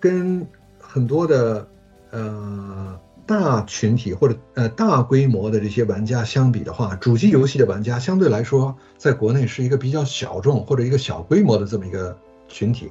[0.01, 0.47] 跟
[0.79, 1.69] 很多的
[2.11, 12.17] 呃大群体或者呃大规模的这些玩家相比的话，主机游戏的玩家相对来说，在国内是一个比较小众或者一个小规模的这么一个
[12.49, 12.91] 群体。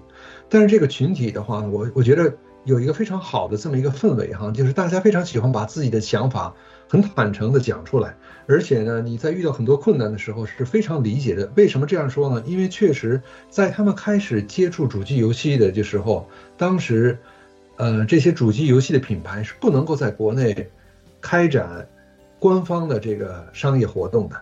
[0.49, 6.53] 但是这个群体的话，我我觉得有一个非常好的这么一个氛围哈，就是大家非常喜欢把自己的想法
[6.87, 8.15] 很坦诚的讲出来。
[8.49, 11.51] 而且呢，你在遇到很多困难的时候是非常理解的。
[11.55, 12.41] 为什么这样说呢？
[12.47, 17.19] 因为确实在他们开始接触主机游戏的这时候，当时，
[17.75, 20.69] 呃，这些主机游戏的品牌是不能够在国内
[21.19, 21.85] 开展
[22.39, 24.37] 官方的这个商业活动的。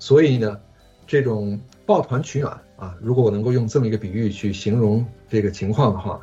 [0.00, 0.60] 所以呢，
[1.06, 6.20] 这种抱团取暖啊，如果我能够用这么一个比喻去形容这个情况的话，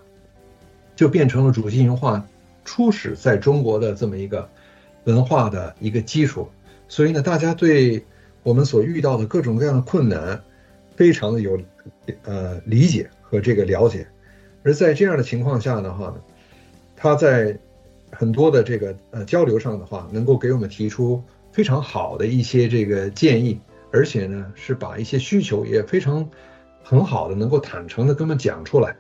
[0.98, 2.28] 就变成了主机文化
[2.66, 4.50] 初始在中国的这么一个
[5.06, 6.48] 文化的一个基础。
[6.88, 8.06] 所以呢，大家对
[8.44, 10.44] 我们所遇到的各种各样的困难，
[10.96, 11.60] 非常的有
[12.24, 14.08] 呃理解和这个了解。
[14.64, 16.16] 而在这样的情况下的话呢，
[16.96, 17.58] 他在
[18.12, 23.60] 很多的这个呃交流上的话，能够给我们提出非常好的一些这个建议，
[23.92, 26.30] 而且呢是把一些需求也非常
[26.84, 28.96] 很好的能够坦诚的跟我们讲出来，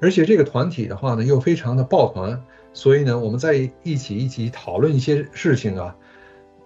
[0.00, 2.42] 而且这个团体的话呢又非常的抱团，
[2.76, 5.96] 所以呢我们在一起一起讨论一些事情啊，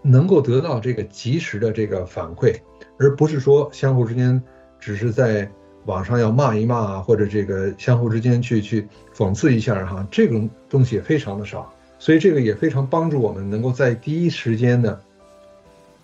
[0.02, 2.54] 能够得到这个及时的这个反馈，
[2.98, 4.42] 而不是说相互之间
[4.80, 5.48] 只是在。
[5.86, 8.86] 网上要骂一骂啊，或者这个相互之间去去
[9.16, 15.00] 讽刺一下哈，这种东西也非常的少，所以这个也非常帮助我们能够在第一时间呢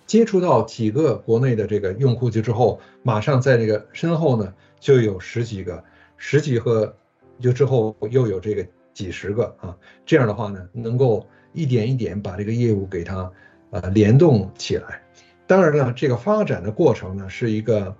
[0.07, 5.81] 接触到几个国内的这个用户，就之后马上在这个身后呢就有十几个、
[6.17, 6.95] 十几个，
[7.39, 8.65] 就之后又有这个
[8.97, 13.31] 几十个啊，这样的话呢，能够一点一点把这个业务给它
[13.69, 15.03] 呃联动起来。
[15.45, 17.95] 当然了，这个发展的过程呢是一个。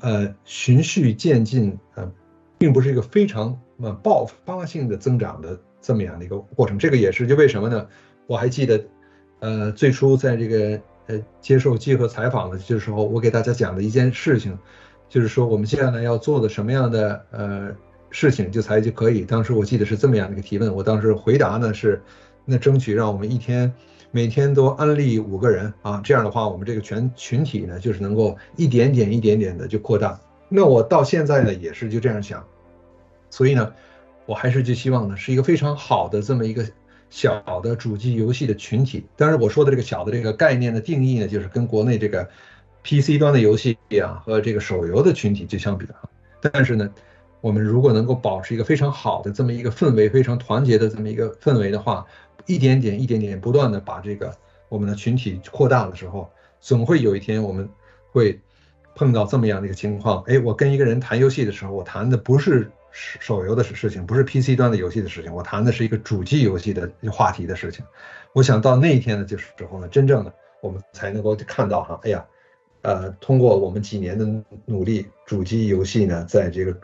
[0.00, 2.08] 呃，循序渐进，呃，
[2.56, 6.78] 并不是一个非常呃爆发性的增长的这么样的一个过程。
[6.78, 7.88] 这个也是就为什么呢？
[8.28, 8.80] 我还记得，
[9.40, 14.56] 呃，最初在这个呃接受集合采访的这时候，我给大家讲的一件事情，
[15.08, 17.74] 就是说我们接下来要做的什么样的呃
[18.12, 19.22] 事情就才就可以。
[19.22, 22.00] 当时我记得是这么样的一个提问，我当时回答呢是，
[22.44, 23.72] 那争取让我们一天。
[24.14, 30.20] 每天都安利五个人啊，这样的话，我们这个全群体呢，就是能够一点点、一点点的就扩大。
[30.50, 32.44] 那我到现在呢，也是就这样想，
[33.30, 33.72] 所以呢，
[34.26, 36.62] 我还是就希望呢，是一个非常好的这么一个
[37.08, 39.06] 小的主机游戏的群体。
[39.16, 42.28] 当然，我说的这个小的这个概念的定义呢，就是跟国内这个
[42.84, 46.04] PC 端的游戏啊和这个手游的群体就相比啊。
[46.42, 46.92] 但是呢，
[47.42, 52.06] 我们如果能够保持一个非常好的这么一个氛围，非常团结的这么一个氛围的话。
[52.46, 54.34] 一点点、一点点，不断的把这个
[54.68, 56.28] 我们的群体扩大的时候，
[56.60, 57.68] 总会有一天我们
[58.10, 58.40] 会
[58.96, 60.24] 碰到这么样的一个情况。
[60.26, 67.84] 哎，我跟一个人谈游戏的时候，我谈的不是手游的事情，不是 PC 端的游戏的事情，我谈的是一个主机游戏的话题的事情。
[68.32, 72.26] 我想到那一天呢，就是时候呢，真正的我们才能够看到哈，哎呀，
[72.80, 74.26] 呃，通过我们几年的
[74.66, 76.76] 努力，主机游戏呢，在这个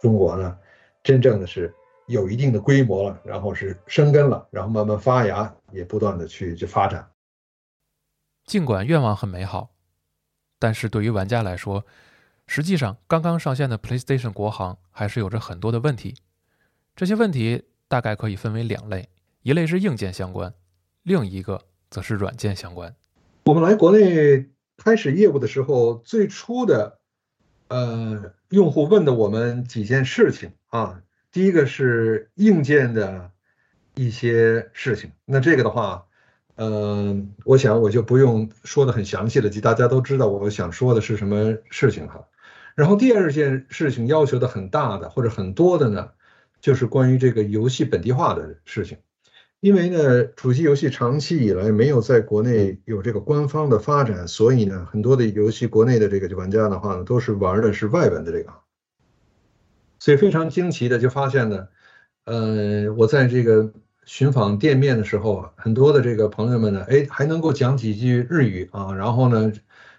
[0.00, 0.58] 中国呢，
[1.02, 1.72] 真正的是。
[2.06, 7.08] 有一定的规模了，然后是生根了，然后慢慢发芽，也不断的去去发展。
[8.44, 9.70] 尽管愿望很美好，
[10.58, 11.86] 但是对于玩家来说，
[12.48, 16.16] 实际上刚刚上线的 PlayStation 国行还是有着很多的问题。
[16.96, 19.08] 这些问题大概可以分为两类：
[19.42, 20.52] 一类是硬件相关，
[21.04, 22.92] 另一个则是软件相关。
[23.44, 26.98] 我们来国内开始业务的时候，最初的
[27.70, 31.00] 呃用户问的我们几件事情啊。
[31.32, 33.30] 第一个是硬件的
[33.94, 36.06] 一些事情，那这个的话，
[36.56, 42.26] 呃，我想我就不用说的很详细了，就大家都知道我想说的是什么事情哈。
[42.74, 46.10] 然后第二件事情要求的很大的或者很多的呢，
[46.60, 48.98] 就是关于这个游戏本地化的事情，
[49.60, 58.52] 因为呢，主机游戏长期以来没有在国内有这个官方的发展，所以呢，很多的游戏国内的这个玩家的话呢，都是玩的是外文的这个。
[59.98, 61.68] 所以非常惊奇的就发现呢，
[62.24, 63.70] 呃，我在这个
[64.06, 69.52] 寻访店面的时候啊，很多的这个朋友们呢，哎，还能够讲几句日语啊，然后呢，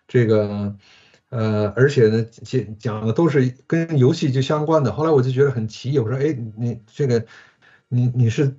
[0.07, 0.75] 这个，
[1.29, 4.91] 呃，而且呢，讲讲的都是跟游戏就相关的。
[4.91, 7.23] 后来我就觉得很奇异，我说，哎，你这个，
[7.89, 8.55] 你你是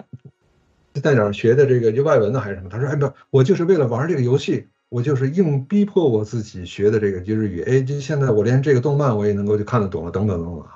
[1.01, 2.69] 在哪儿学的这个就外文的还是什么？
[2.69, 7.63] 他说，哎，不，我就是为了玩这个游戏，我就是硬逼迫我自己学的这个就日语。
[7.63, 10.67] 哎，就现在我连这个动漫我也能够就看得懂了，等等等等。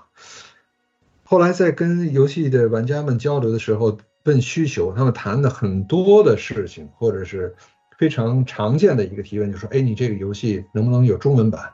[1.24, 7.54] 后来在跟游戏的玩家们交流的时候，问需求，他们谈的很多的事情，或者是
[7.98, 11.72] 非常常见的一个提问，就说：“哎，你这个游戏能不能有中文版？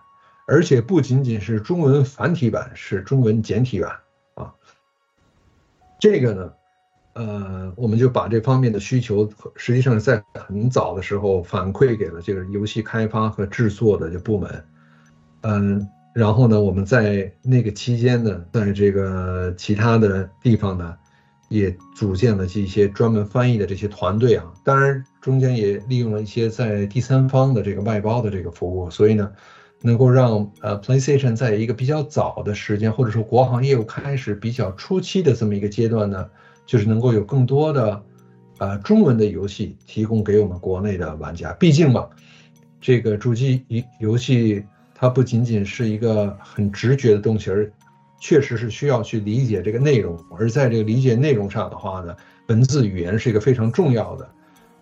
[0.49, 4.01] 而且不仅仅是中文繁体版，是中文简体版
[4.35, 4.55] 啊。”
[6.01, 6.53] 这个呢，
[7.15, 14.65] 呃，我们就把这方面的需求，实际上在很早的时候反馈给了这个游戏开发和制作的这部门，
[15.43, 15.89] 嗯。
[16.15, 20.95] 然后呢，我们在那个期间呢，在这个其他的地方呢，
[21.49, 24.53] 也组建了这些专门翻译的这些团队啊。
[24.63, 29.33] 当然，中间也利用了一些在第三方的这个外包的这个服务，所以呢，
[29.81, 36.29] 能够让呃 PlayStation 在一个比较早的时间，或者说国行业务开始比较初期的这么一个阶段呢，
[36.67, 38.03] 就是能够有更多的
[38.59, 41.53] 呃中文的游戏提供给我们国内的玩家。
[41.55, 42.09] 毕竟嘛，
[42.81, 44.65] 这个主机游游戏。
[44.95, 47.69] 它不仅仅是一个很直觉的东西，而
[48.21, 50.17] 确实是需要去理解这个内容。
[50.39, 52.15] 而在这个理解内容上的话呢，
[52.47, 54.31] 文字语言是一个非常重要的，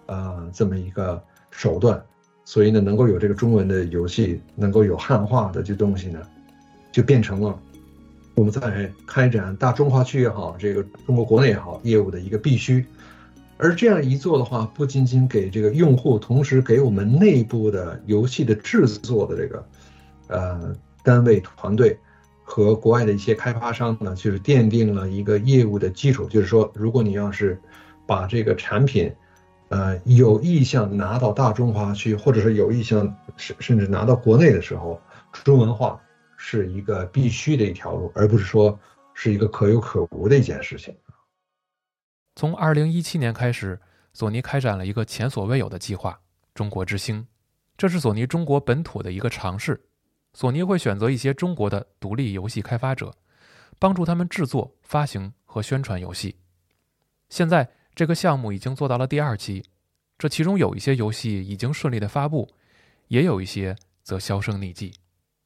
[0.09, 1.18] 呃，这么一个
[1.51, 2.05] 手段。
[2.45, 6.20] 所以呢，能够有这个中文的游戏，能够有汉化的这东西呢，
[6.93, 7.59] 就变成了
[8.41, 12.82] 我们在开展大中华区也好，这个中国国内也好业务的一个必须。
[13.59, 19.66] 而这样一做的话，不仅仅给这个用户，同时给我们内部的游戏的制作的这个
[20.28, 21.99] 呃单位团队
[22.43, 26.24] 和国外的一些开发商呢，就是奠定了一个业务的基础。
[26.24, 27.61] 就是说，如果你要是
[28.07, 29.12] 把这个产品，
[29.68, 34.99] 呃，有意向拿到大中华区，或者是有意向甚甚至拿到国内的时候，
[35.45, 36.01] 中文化
[36.43, 38.76] 是一个必须的一条路，而不是说
[39.12, 40.97] 是一个可有可无的一件事情。
[42.34, 43.78] 从二零一七年开始，
[44.14, 46.18] 索尼开展了一个前所未有的计划——
[46.55, 47.24] 中国之星。
[47.76, 49.78] 这是索尼中国本土的一个尝试。
[50.32, 53.14] 索尼会选择一些中国的独立游戏开发者，
[53.78, 56.34] 帮助他们制作、发行和宣传游戏。
[57.28, 59.62] 现在这个项目已经做到了第二期，
[60.16, 62.49] 这其中有一些游戏已经顺利的发布，
[63.09, 64.95] 也有一些则销声匿迹。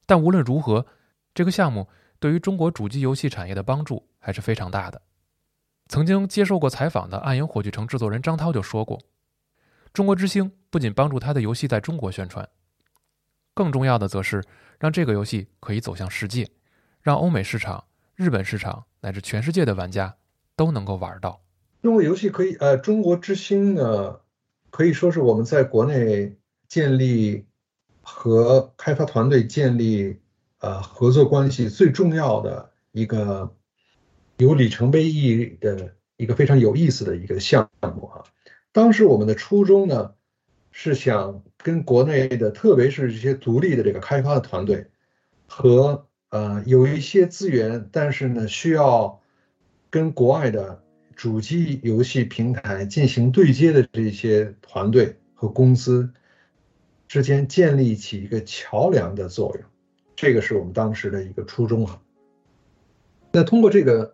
[0.05, 0.85] 但无论如何，
[1.33, 1.87] 这个项目
[2.19, 5.01] 对于中国主机游戏产业的帮助还是非常大的。
[5.87, 8.99] 曾经接受过采访的暗影火炬城制作人张涛就说过
[9.93, 12.47] ：“中国之星不仅帮助他的游戏在中国宣传，
[13.53, 14.43] 更重要的则是
[14.79, 16.49] 让这个游戏可以走向世界，
[17.01, 17.85] 让欧美市场、
[18.15, 20.15] 日本市场乃至全世界的玩家
[20.55, 21.41] 都能够玩到。
[21.83, 24.21] 中国游戏可以，呃，中国之星呢，
[24.71, 26.35] 可以说是我们在国内
[26.67, 27.45] 建立
[28.05, 30.21] 和开发团队建立
[30.59, 33.53] 呃合作关系最重要的一个。”
[34.37, 38.25] 有里程碑意义的一个非常有意思的一个项目啊！
[38.73, 40.13] 当时我们的初衷呢，
[40.73, 44.87] 是想跟国内的，特别是这些独立的这个开发的团队，
[45.47, 49.21] 和呃有一些资源，但是呢需要
[49.89, 50.83] 跟国外的
[51.15, 56.11] 主机游戏平台进行对接的这些团队和公司
[57.07, 59.63] 之间建立起一个桥梁的作用，
[60.15, 61.99] 这个是我们当时的一个初衷啊。
[63.31, 64.13] 那通过这个。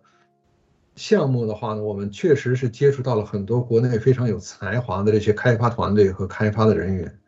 [0.98, 7.20] 项目的话呢，我们确实是接触到了很多国内非常有才华的这些开发团队和开发的人员，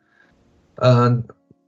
[0.76, 1.24] 嗯，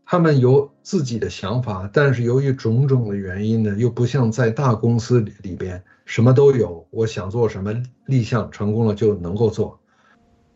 [0.06, 7.74] 他们有自己的想法，但是由于种种的原因呢，又不像在大公司里边什么都有，我想做什么
[8.06, 9.80] 立项成功了就能够做，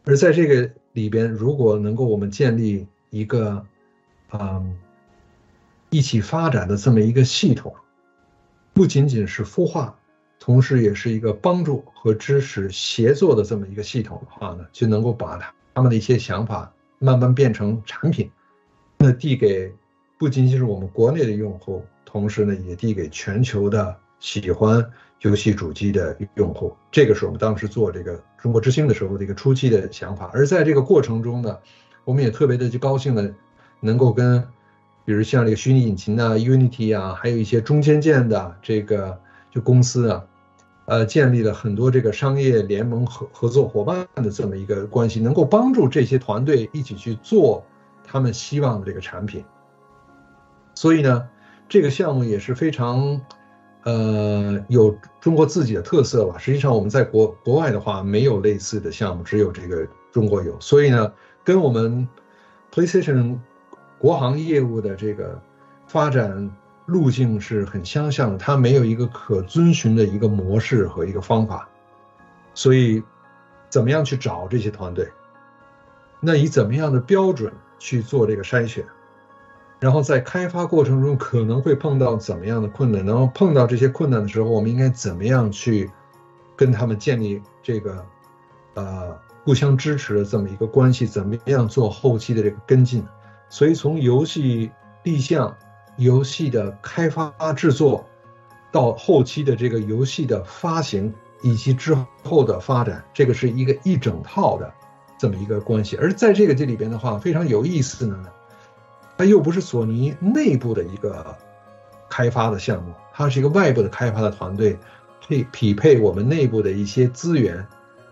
[0.04, 3.66] 而在这个里边，如果能够我们建立一个，
[4.32, 4.78] 嗯，
[5.90, 7.74] 一起发展的这么一个系统，
[8.74, 9.96] 不仅仅是孵化。
[10.40, 18.32] 同时，也是一个帮助和支持协作的这么一个系统的话呢，就能够把他他们的一些想法慢慢变成产品，
[18.98, 19.74] 那递给
[20.18, 24.90] 不仅仅是我们国内的用户，同时呢，也递给全球的喜欢
[25.20, 26.74] 游戏主机的用户。
[26.90, 30.32] 这个是我们当时做这个中国之星的时候的一个初期的想法。
[30.34, 31.58] 而在这个过程中呢，
[32.10, 33.32] 我们也特别的就高兴的，
[33.80, 34.44] 能够跟，
[35.06, 39.16] 比如像这个虚拟引擎啊、Unity 啊，还有一些中间件的这个
[39.52, 40.26] 就公司啊。
[40.86, 47.64] 呃，建立了很多这个商业联盟合合作伙伴的这么一个关系，能够帮助这些团队一起去做
[48.04, 49.46] 他们希望的这个产品。
[50.74, 51.30] 所以呢，
[51.68, 53.22] 这个项目也是非常，
[53.84, 56.40] 呃，有中国自己的特色吧。
[56.40, 60.60] 实际上我们在国国外的话没有类似的项目，只有这个中国有。
[60.60, 61.12] 所以呢，
[61.44, 62.08] 跟我们
[62.74, 63.38] PlayStation
[63.98, 65.42] 国行业务的这个
[65.88, 66.52] 发展。
[66.86, 71.70] 路径是很相像的，它没有一个可遵循的一个模式和一个方法，
[72.56, 73.04] 所以，
[73.70, 75.08] 怎么样去找这些团队？
[76.20, 78.84] 那以怎么样的标准去做这个筛选？
[79.80, 83.06] 然后在开发过程中可能会碰到怎么样的困难？
[83.06, 85.92] 然后碰到这些困难的时候，我们应该怎么样去
[86.56, 88.04] 跟他们建立这个
[88.74, 91.06] 呃互相支持的这么一个关系？
[91.06, 93.06] 怎么样做后期的这个跟进？
[93.50, 94.72] 所以从游戏
[95.04, 95.56] 立项。
[95.98, 98.08] 游戏的开发制作，
[98.72, 104.74] 到后期的这个游戏的发行以及之后的发展，这个是一个一整套的
[105.18, 105.98] 这么一个关系。
[105.98, 108.18] 而在这个这里边的话，非常有意思呢，
[109.18, 111.36] 它又不是索尼内部的一个
[112.10, 114.80] 开发的项目，它是一个外部的开发的团队
[115.28, 117.68] 配匹配我们内部的一些资源，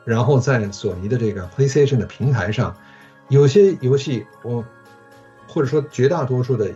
[0.08, 2.76] 然后在索尼的这个 PlayStation 的平台上，
[3.28, 4.66] 有些游戏我
[5.48, 6.74] 或者说绝大多数的。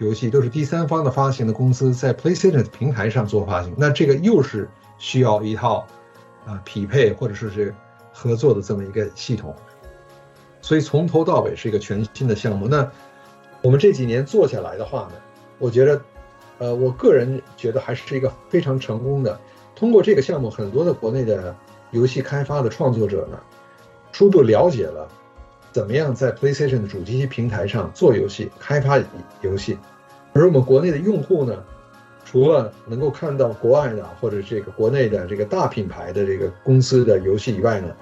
[0.00, 5.84] 游戏都是第三方的发行的公司在 PlayStation 平台上做发行，那这个又是需要一套
[6.46, 7.74] 啊匹配或者说是
[8.12, 9.52] 合作的这么一个系统，
[10.62, 12.68] 所以从头到尾是一个全新的项目。
[12.68, 12.88] 那
[13.60, 15.14] 我们这几年做下来的话呢，
[15.58, 16.00] 我觉得，
[16.58, 19.40] 呃，我个人觉得还是一个非常成功的。
[19.74, 21.56] 通过这个项目，很多的国内的
[21.90, 23.38] 游戏开发的创作者呢，
[24.12, 25.08] 初步了解了。
[25.70, 28.98] 怎么样在 PlayStation 的主机平台上做游戏、开发
[29.42, 29.78] 游戏？
[30.32, 31.62] 而我们国内的用户呢，
[32.24, 37.94] 除了能够看到国外的或者这个国内的这个大品牌的这个公司的游戏以外呢，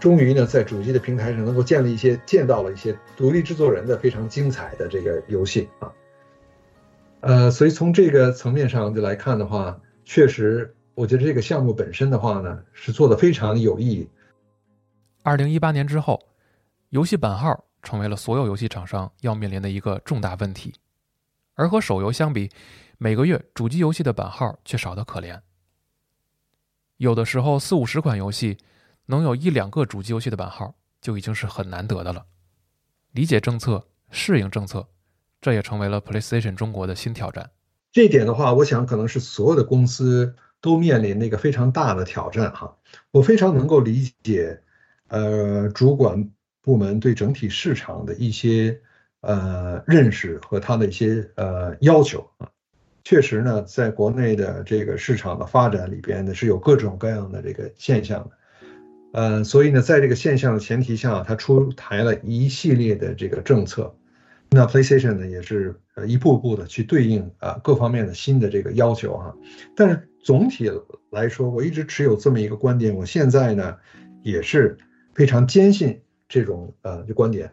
[0.00, 5.92] 终于呢在主机的平台上能够建立一些见到了一些独立制作人的非常精彩的这个游戏啊。
[7.20, 14.08] 呃，所以从这个层面上就来看的话，确实我觉得这个项目本身的话呢是做的非常有意义。
[15.22, 16.20] 二零一八年之后，
[16.90, 20.74] 游戏版号成为了所有游戏厂商要面临的一个重大问题，
[21.54, 22.50] 而和手游相比。
[22.98, 25.40] 每个月主机游戏的版号却少得可怜，
[26.98, 28.58] 有的时候四五十款游戏
[29.06, 32.24] 能有一两个主机游戏的版号就已经是很难得的了。
[33.10, 34.86] 理解政策，适应政策，
[35.40, 37.50] 这也成为了 PlayStation 中国的新挑战。
[37.90, 42.74] 这一点的话，我想可能是所有的公司都面临那个非常大的挑战哈。
[43.10, 44.58] 我非常能够理解，
[45.08, 46.30] 呃，主管
[46.62, 48.80] 部门对整体市场的一些
[49.20, 52.48] 呃认识和他的一些呃要求啊。
[53.04, 58.30] 确实呢，在国内的这个市场的发展里边呢，是有各种各样的这个现象的，
[59.12, 63.92] 呃，所以呢，在这个现象的前提下，它出台了一系列的这个政策，
[64.52, 69.34] 那 PlayStation 呢也是呃一步步的去对应啊各方面的新的这个要求哈。
[69.74, 70.70] 但是总体
[71.10, 73.76] 来说，我一直持有这么一个观点，我现在呢
[74.22, 74.76] 也是
[75.14, 77.52] 非常坚信这种呃观点，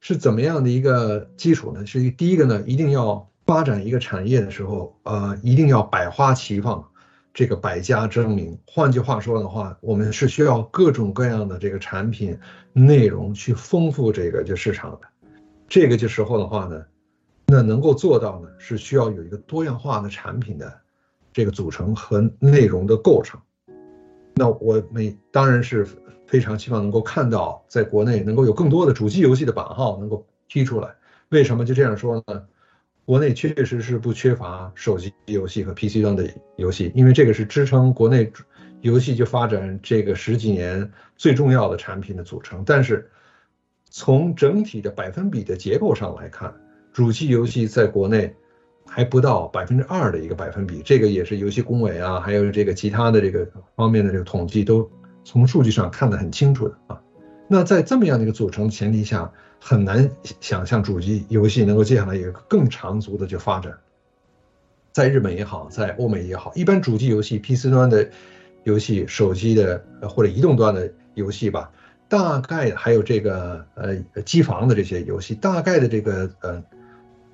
[0.00, 1.84] 是怎么样的一个基础呢？
[1.84, 3.28] 是第一个呢，一定要。
[3.44, 6.82] 发展一个产业的时候，呃，一定要百花齐放，
[7.34, 8.56] 这个百家争鸣。
[8.68, 12.38] 换句话说的话，我们是需要各种各样的这个产品
[12.72, 15.11] 内容去丰富这个就市场的。
[15.72, 16.84] 这个就时候的话呢，
[17.46, 20.70] 那能够做到呢，是需要有一个多样化的产品的
[21.32, 23.40] 这个组成和内容的构成。
[24.34, 25.88] 那我们当然是
[26.26, 30.94] 非常希望能够看到，在国内能够有更多的主机游戏的版号能够批出来。
[31.30, 32.44] 为什么就这样说呢？
[33.06, 38.30] 国内确实是不缺乏手机游戏和 PC 端的游戏，因为这个是支撑国内
[38.82, 42.62] 游戏就发展这个十几年最重要的产品的组成。
[42.66, 43.10] 但是
[43.92, 46.52] 从整体的百分比的结构上来看，
[46.92, 48.34] 主机游戏在国内
[48.86, 54.90] 还不到百分之二的一个百分比，这个也是游戏工委啊，还有这个其他的这个方面的这个统计都
[55.22, 57.00] 从数据上看得很清楚的啊。
[57.46, 59.30] 那在这么样的一个组成前提下。
[59.64, 63.72] 很难想象主机游戏能够接下来有更长足的就发展，
[64.90, 68.10] 在日本也好，在欧美也好，一般主机游戏、PC 端的
[68.64, 69.80] 游戏、手机的
[70.10, 71.70] 或者移动端的游戏吧，
[72.12, 73.96] 大概还有这个呃
[74.26, 76.62] 机房的这些游戏，大概的这个呃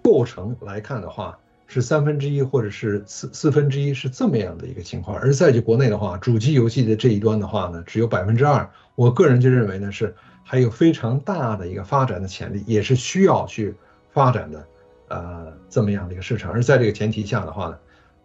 [0.05, 5.19] 构成来看的话，是三分之一或者是四四分之一是这么样的一个情况。
[5.19, 10.15] 而在就国内的话，主机游戏的这一端的话呢，只有百分之二，我个人就认为呢是。
[10.51, 13.75] 还有非常大的一个发展的潜力，也是需要去
[14.15, 14.67] 发展的，
[15.09, 16.51] 呃，这么样的一个市场。
[16.51, 17.79] 而在这个前提下的话呢，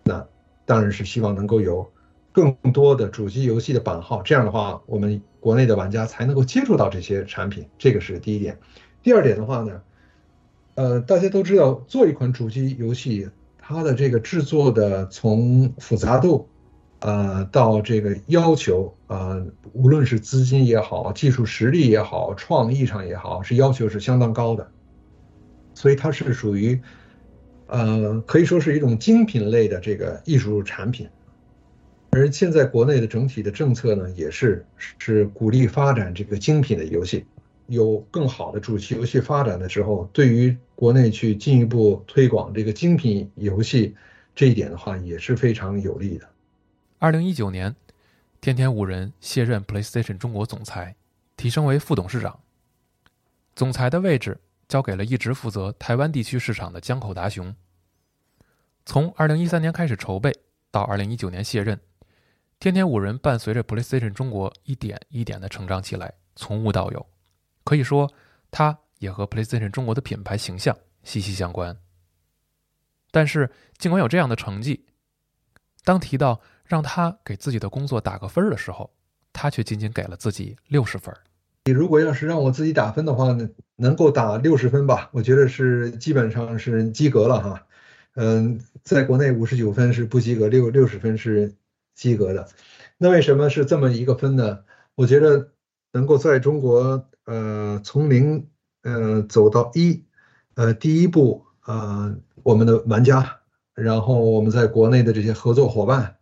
[0.04, 0.26] 那
[0.64, 1.92] 当然是希望能够有
[2.34, 7.66] 更多的主机游戏的版号，这样的话，我们国内的玩家才能够接触到这些产品。
[7.78, 8.60] 这个是第一点。
[9.02, 9.82] 第二点的话呢，
[10.76, 16.50] 呃，大家都知道，做一款主机游戏，它的这个制作的从复杂度。
[17.06, 24.72] 呃，到这个要求，呃，无论是资金也好，技术实力也好，创意上也好，是要求是相当高的，
[25.74, 26.80] 所以它是属于，
[27.68, 31.10] 呃，可以说是一种精品类的这个艺术产品。
[32.14, 37.26] 而现在国内的整体的政策呢，也是是鼓励发展这个精品的游戏，
[37.68, 43.96] 有更好的主机游戏发展的时候，对于国内去进一步推广这个精品游戏
[44.36, 46.30] 这一点的话，也是非常有利的。
[47.00, 47.76] 二零一九年，
[48.40, 50.96] 天天五人卸任 PlayStation 中国总裁，
[51.36, 52.40] 提升为副董事长。
[53.56, 57.56] 总裁的位置交给了一直负责台湾地区市场的江口达雄。
[58.86, 60.32] 从二零一三年开始筹备
[60.72, 61.80] 到二零一九年卸任，
[62.64, 67.06] 天天五人伴随着 PlayStation 中国一点一点的成长起来，从无到有。
[67.66, 68.10] 可以说，
[68.52, 71.76] 他也和 PlayStation 中国的品牌形象息息相关。
[73.12, 74.86] 但是，尽管有这样的成绩，
[75.84, 78.90] 当提到让他给自己的工作打个分的时候，
[79.34, 81.14] 他却仅仅给了自己六十分。
[81.66, 87.68] 你如果要是让我自己打分的话呢，能够打六十分吧，我觉得是基本上是及格了哈。
[88.16, 91.54] 嗯，在国内五十九分是不及格，六六十分是
[91.96, 92.48] 及格的。
[92.98, 94.60] 那为什么是这么一个分呢？
[94.96, 95.52] 我觉得
[95.92, 98.48] 能够在中国呃从零
[98.84, 100.04] 呃走到一，
[100.56, 103.40] 呃第一步呃我们的玩家，
[103.74, 106.16] 然后我们在国内的这些合作伙伴。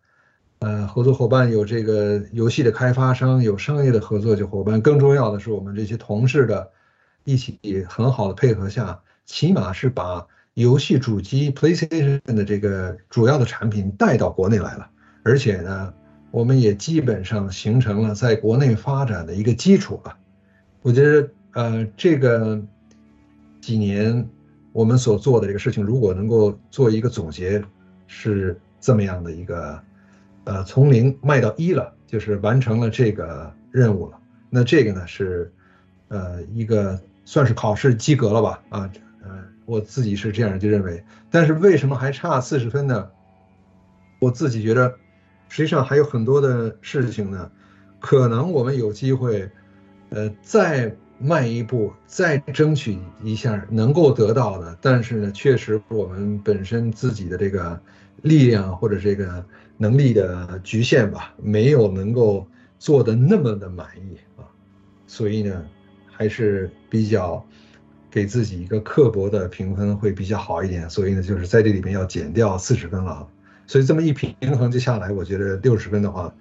[0.60, 6.70] 呃，合作伙伴有这个游戏的开发商，有商业的合作的伙伴，更重要的是我们这些同事的
[7.24, 7.58] 一起
[7.90, 14.92] 很好的配合下，起码是把游戏主机 PlayStation 的这个主要的产品带到国内来了，
[15.24, 15.94] 而且呢，
[16.32, 20.18] 我们也基本上形成了在国内发展的一个基础了。
[20.82, 22.60] 我觉得，呃，这个
[23.60, 24.28] 几年
[24.74, 27.64] 我们所做的这个事情，如果能够做一个总结，
[28.08, 29.80] 是这么样的一个，
[30.46, 34.18] 呃，从零迈到一了，就是完成了这个任务了。
[34.50, 35.52] 那这个呢是，
[36.08, 38.64] 呃，一个算是考试及格了吧？
[38.70, 38.92] 啊，
[39.24, 39.30] 呃，
[39.66, 41.04] 我自己是这样就认为。
[41.30, 43.10] 但是为什么还差四十分呢？
[44.20, 44.96] 我自己觉得，
[45.52, 47.52] 实际上还有很多的事情呢，
[48.00, 49.50] 可能我们有机会。
[50.14, 57.80] 呃，再迈一步，再争取一下能够得到的，但是呢，确实我们本身自己的这个
[58.22, 59.42] 力量或者这个
[59.78, 62.46] 能力的局限吧，没有能够
[62.78, 64.44] 做的那么的满意啊，
[65.08, 65.66] 所以呢，
[66.12, 67.42] 还是比较
[68.10, 73.26] 给自己一个刻薄的评分会比较好一点，所以呢，就是在这里面要减掉四十分了，
[73.72, 76.34] 所以这么一平衡就下来，我觉得六十分的话，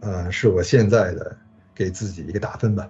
[0.00, 1.36] 呃，是我现在的。
[1.76, 2.88] 给自己一个打分吧。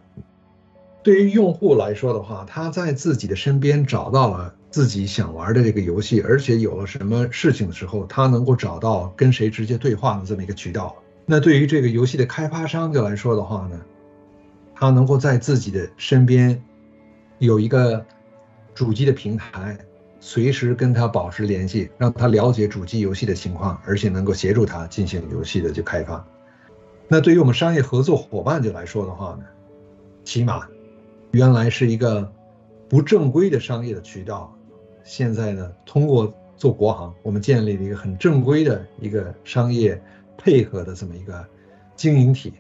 [1.02, 10.94] 对于用户来说的话，他在自己的身边找到了自己想玩的这个游戏，而且有了什么事情的时候，他能够找到跟谁直接对话的这么一个渠道。
[11.24, 13.80] 那对于这个游戏的开发商就来说的话呢，
[14.74, 16.62] 他能够在自己的身边
[17.38, 18.04] 有一个
[18.74, 19.78] 主机的平台，
[20.26, 26.26] 随时跟他保持联系，让他了解主机游戏的情况，而且能够协助他进行游戏的就开发。
[27.06, 29.44] 那对于我们商业合作伙伴就来说的话呢，
[30.24, 30.66] 起码
[31.32, 32.32] 原来是一个
[32.88, 34.50] 不正规的商业的渠道，
[35.04, 40.02] 现在呢通过做国行，我们建立了一个很正规的一个商业
[40.38, 41.46] 配合的这么一个
[41.96, 42.54] 经营体。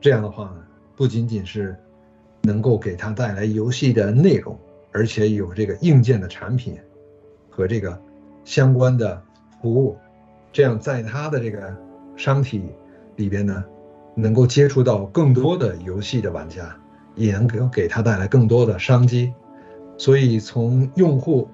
[0.00, 0.64] 这样的话呢，
[0.94, 1.76] 不仅仅是
[2.42, 4.56] 能够给他带来游戏的内容，
[4.92, 6.78] 而且有这个硬件的产品
[7.58, 8.00] 和这个
[8.44, 9.20] 相关的
[9.60, 9.98] 服务，
[10.52, 11.76] 这样在他的这个
[12.16, 12.62] 商体
[13.16, 13.64] 里边呢。
[14.14, 16.76] 能够接触到更多的游戏的玩家，
[17.14, 19.32] 也能给给他带来更多的商机。
[19.96, 21.48] 所以从用户，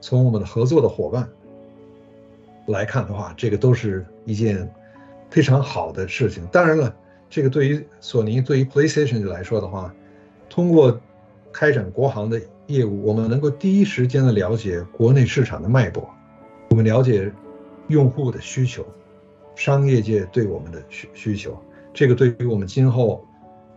[0.00, 1.28] 从我们的合作的伙伴
[2.68, 4.66] 来看的话，这个都是一件
[5.28, 6.46] 非常好的事情。
[6.46, 6.96] 当然了，
[7.28, 9.94] 这个对于索尼、对于 PlayStation 来说的话，
[10.48, 10.98] 通过
[11.52, 12.40] 开展国行的
[12.72, 16.08] 业务，我们能够第一时间的了解国内市场的脉搏，
[16.70, 17.32] 我们了解
[17.88, 18.86] 用户的需求，
[19.56, 21.60] 商业界对我们的需需求。
[21.92, 23.26] 这个对于我们今后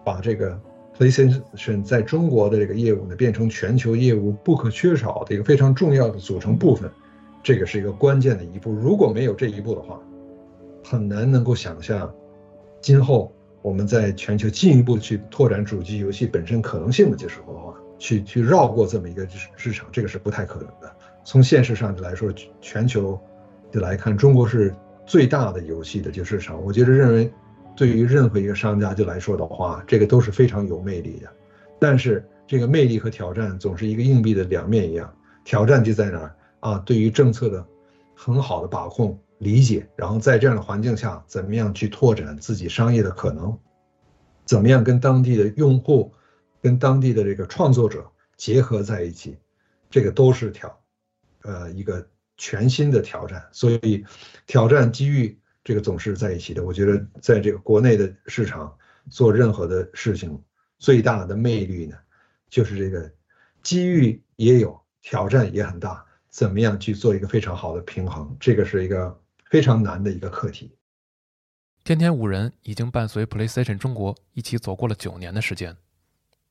[0.05, 0.59] 把这个
[0.97, 6.89] PlayStation 在中国的这个业务呢变成全球业务不可缺少的一个非常重要的组成部分，
[7.41, 8.71] 这个是一个关键的一步。
[8.71, 9.99] 如果没有这一步的话，
[10.83, 12.13] 很难能够想象
[12.79, 13.33] 今后
[13.63, 17.73] 我们在全球进一步去拓展主机游戏本身可能性的时候的话，
[18.03, 19.25] 去去绕过这么一个
[19.55, 20.93] 市场，这个是不太可能的。
[21.23, 22.29] 从现实上来说，
[22.59, 23.17] 全球
[23.71, 24.75] 的来看，中国是
[25.05, 26.61] 最大的游戏的就市场。
[26.61, 27.31] 我觉得认为。
[27.75, 31.27] 对于任何一个商家就来说的话，这个都是非常有魅力的。
[31.79, 35.11] 但是这个魅力和挑战总是一个硬币的两面一样，
[35.43, 36.77] 挑战就在哪儿啊？
[36.85, 37.65] 对于政策的
[38.13, 43.57] 很好的把控、理解，然后在这样的环境下，怎么样去拓展自己商业的可能？
[44.45, 46.13] 怎么样跟当地的用户、
[46.63, 49.37] 跟当地的这个创作者结合在一起？
[49.89, 50.81] 这个都是挑，
[51.41, 52.07] 呃，一个
[52.37, 53.45] 全新的挑战。
[53.51, 54.03] 所以，
[54.47, 55.37] 挑战机遇。
[55.65, 56.63] 这个总是在一起的。
[56.63, 58.77] 我觉得，在这个国内的市场
[59.09, 60.41] 做任何的事情，
[60.77, 61.95] 最大的魅力呢，
[62.49, 63.09] 就是这个
[63.61, 66.05] 机遇也有，挑战也很大。
[66.29, 68.35] 怎么样去做一个非常好的平衡？
[68.39, 70.75] 这个是一个非常难的一个课题。
[71.85, 75.77] 天天五人已经伴随 PlayStation 中国一起走过了九年的时间，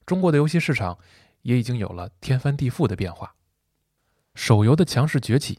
[0.06, 0.98] 中国的游戏市场
[1.42, 3.34] 也已经有了天翻地覆的变化。
[4.34, 5.58] 手游的强势崛起，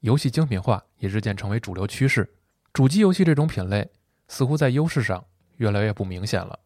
[0.00, 2.34] 游戏精品化也日渐成为主流趋势。
[2.72, 3.90] 主机游戏这种品类
[4.28, 5.24] 似乎在优势上
[5.56, 6.58] 越来越不明显了，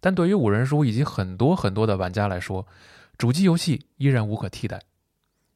[0.00, 2.66] 但对于五人书以及很多很多的玩家来说，
[3.18, 4.80] 主机游戏依然无可替代，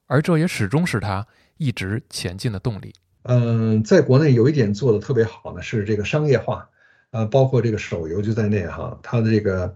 [0.07, 2.95] 而这也始终是它一直前进的动力。
[3.23, 6.69] 嗯，在国内有一点做的特别好呢，是这个商业化，
[7.11, 9.75] 呃，包括这个手游就在内哈，它的这个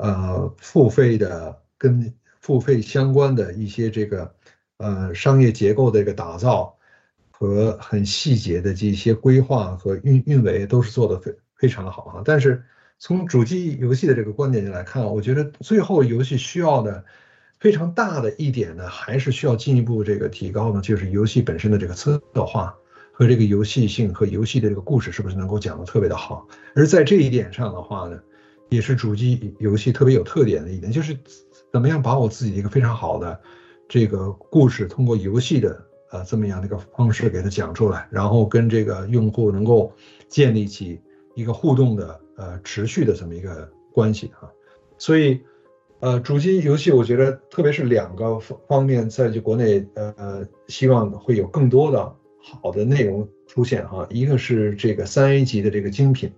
[0.00, 4.34] 呃付费的跟付费相关的一些这个
[4.78, 6.76] 呃商业结构的一个打造。
[7.42, 12.62] 和很细节的这些规划和运运维都是做的非非常的好哈，但是
[12.98, 17.02] 从主机游戏的这个观点来看，我觉得最后游戏需要的
[17.58, 22.74] 非常大的一点呢，还是需要进一步这个提高呢，就是游戏本身的这个策划
[23.10, 26.46] 和这个游戏性和游戏的这个故事是不是能够讲的特别的好。
[26.74, 28.20] 而在这一点上的话呢，
[28.70, 31.16] 也是主机游戏特别有特点的一点，就是
[31.72, 33.38] 怎么样把我自己一个非常好的
[33.88, 39.92] 这个故事通过游戏的呃这么样的一个方式给它讲出来，然后跟这个用户能够
[40.28, 41.00] 建立起
[41.34, 44.48] 一个互动的呃持续的这么一个关系啊，
[44.98, 45.40] 所以
[45.98, 56.32] 呃主机游戏我觉得特别是两个方方面在就国内呃希望会有更多的好的内容出现哈，一个是这个三 A 级的这个精品，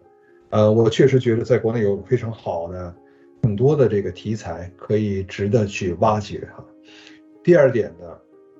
[0.52, 2.94] 呃我确实觉得在国内有非常好的
[3.42, 6.62] 很多的这个题材可以值得去挖掘哈。
[7.42, 8.06] 第二点呢，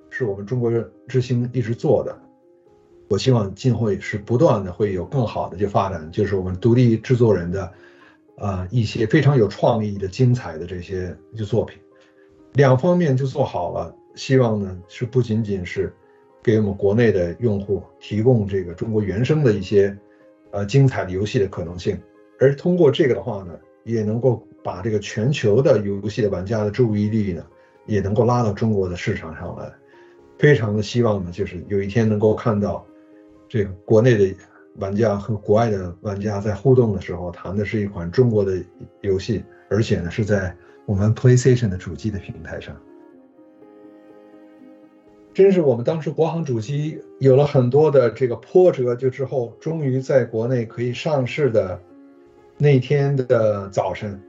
[0.08, 0.72] 是我们中国
[1.06, 2.18] 之星一直做的，
[3.10, 7.70] 我希望今后也是不断的会有更好的去发展，就是我们独立制作人的，
[8.38, 11.78] 啊一些非常有创意的、精彩的这些就作品，
[12.54, 13.94] 两方面就做好了。
[14.14, 15.92] 希望呢是不仅仅是
[16.42, 19.94] 给我们国内的用户提供这个中国原生的一些，
[20.52, 22.00] 呃精彩的游戏的可能性，
[22.38, 27.44] 而通过这个的话呢，也能够把这个全球的游戏的玩家的注意力呢。
[27.84, 29.68] 也能够拉到中国的市场上来，
[30.38, 32.86] 非常的希望呢，就是有一天能够看到，
[33.48, 34.32] 这个国内的
[34.76, 38.62] 玩家和国外的玩家在互动的时候，谈的是一款中国的
[39.00, 42.80] 游戏，而且呢是在我们 PlayStation 的主机的平台上。
[45.34, 51.80] 真是我们当时国行主机有了很多的这个波折，就之后终于在国内可以上市的
[52.58, 54.20] 那天的早晨，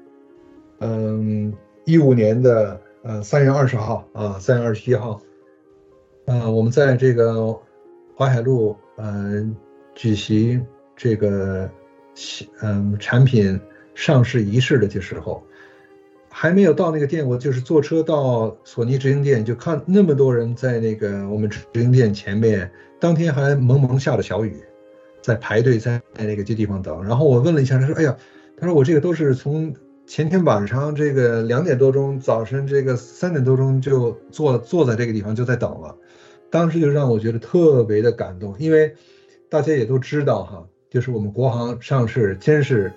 [0.79, 1.53] 嗯，
[1.85, 2.79] 一五年的。
[3.05, 5.21] 呃，三月二十号啊，三月二十一号，
[6.23, 7.53] 呃，我们在这个
[8.15, 9.53] 淮海路，嗯，
[9.93, 11.69] 举行这个，
[12.61, 13.59] 嗯，产品
[13.93, 15.43] 上市仪式的这时候，
[16.33, 24.55] 还没有到那个店，我就是坐车到索尼直营店，就看那么多人在那个我们直营店前面，当天还蒙蒙下了小雨，
[25.21, 27.03] 在排队在那个这地方等。
[27.03, 28.17] 然后我问了一下，他说：“哎呀，
[28.57, 29.73] 他说我这个都是从。”
[30.05, 35.95] 前天晚上这个两点多钟，早晨这个三点多钟就坐坐在这个地方就在等了，
[36.51, 38.93] 当时就让我觉得特别的感动，因为
[39.49, 42.91] 大家也都知道哈，就是我们国行上市真是，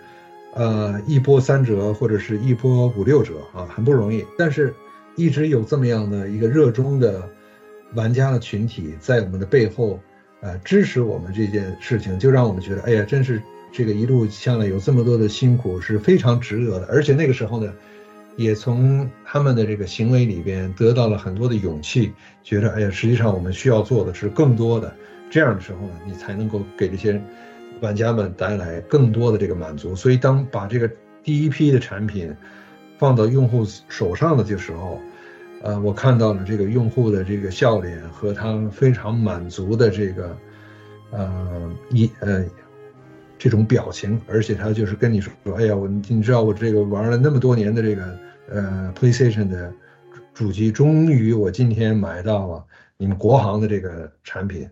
[0.57, 4.75] 呃一波三折或者是一波五六折啊，很不容易，但是
[5.15, 7.29] 一直有这么样的一个热衷的
[7.95, 10.01] 玩家的群体在我们的背后，
[10.41, 13.41] 呃支持我们这件事情，就让我们觉得哎呀，真是。
[13.73, 17.71] 这个一路下来有这么多的辛苦是非常值得的，而且那个时候呢，
[18.35, 24.95] 也从他们的这个行为里边得到了很多的勇气，觉得哎呀，实际上我们需要做的是更多的。
[25.29, 27.21] 这样的时候呢，你才能够给这些
[27.81, 29.95] 玩家们带来更多的这个满足。
[29.95, 30.91] 所以当把这个
[31.23, 32.35] 第一批的产品
[32.99, 35.01] 放到用户手上的这时候，
[35.63, 40.37] 呃，我看到了这个用户的这个笑脸和他非常满足的这个，
[41.11, 42.45] 呃，一呃。
[43.39, 48.19] 这种表情，而且他就是跟你说说，哎呀，我你知道我这个玩了那么多年的这个
[48.49, 49.71] 呃 PlayStation 的
[50.33, 52.65] 主机，终于我今天买到了
[52.97, 54.67] 你们国行的这个产品，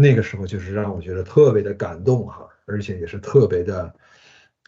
[0.00, 3.92] 那个时候就是让我觉得特别的感动哈，而且也是特别的，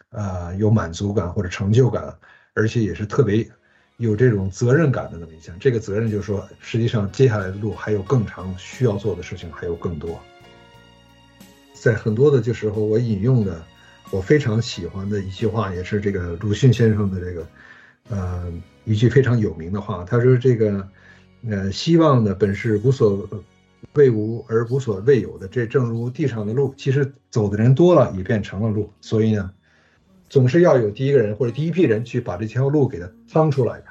[0.09, 2.13] 呃，有满足感或者成就感，
[2.53, 3.49] 而且也是特别
[3.95, 5.57] 有这种责任感的那么一项。
[5.57, 10.19] 这个责任就是说，实际上接下来的路还有更长，需要做的事情还有更多。
[11.73, 13.63] 在很多的这时候，我引用的
[14.11, 17.47] 我非常喜欢的一句话，也是这个鲁迅先生的这个，
[18.09, 18.51] 呃，
[18.83, 20.03] 一句非常有名的话。
[20.03, 20.85] 他说：“这个，
[21.49, 23.25] 呃，希望呢本是无所
[23.93, 28.91] 未无而无所谓有的，这正如地上的路，其实走的人多了也变成了路。
[29.01, 29.51] 所以呢，
[30.29, 33.83] 总是要有第一个人或者第一批人去把这条路给它趟出来。”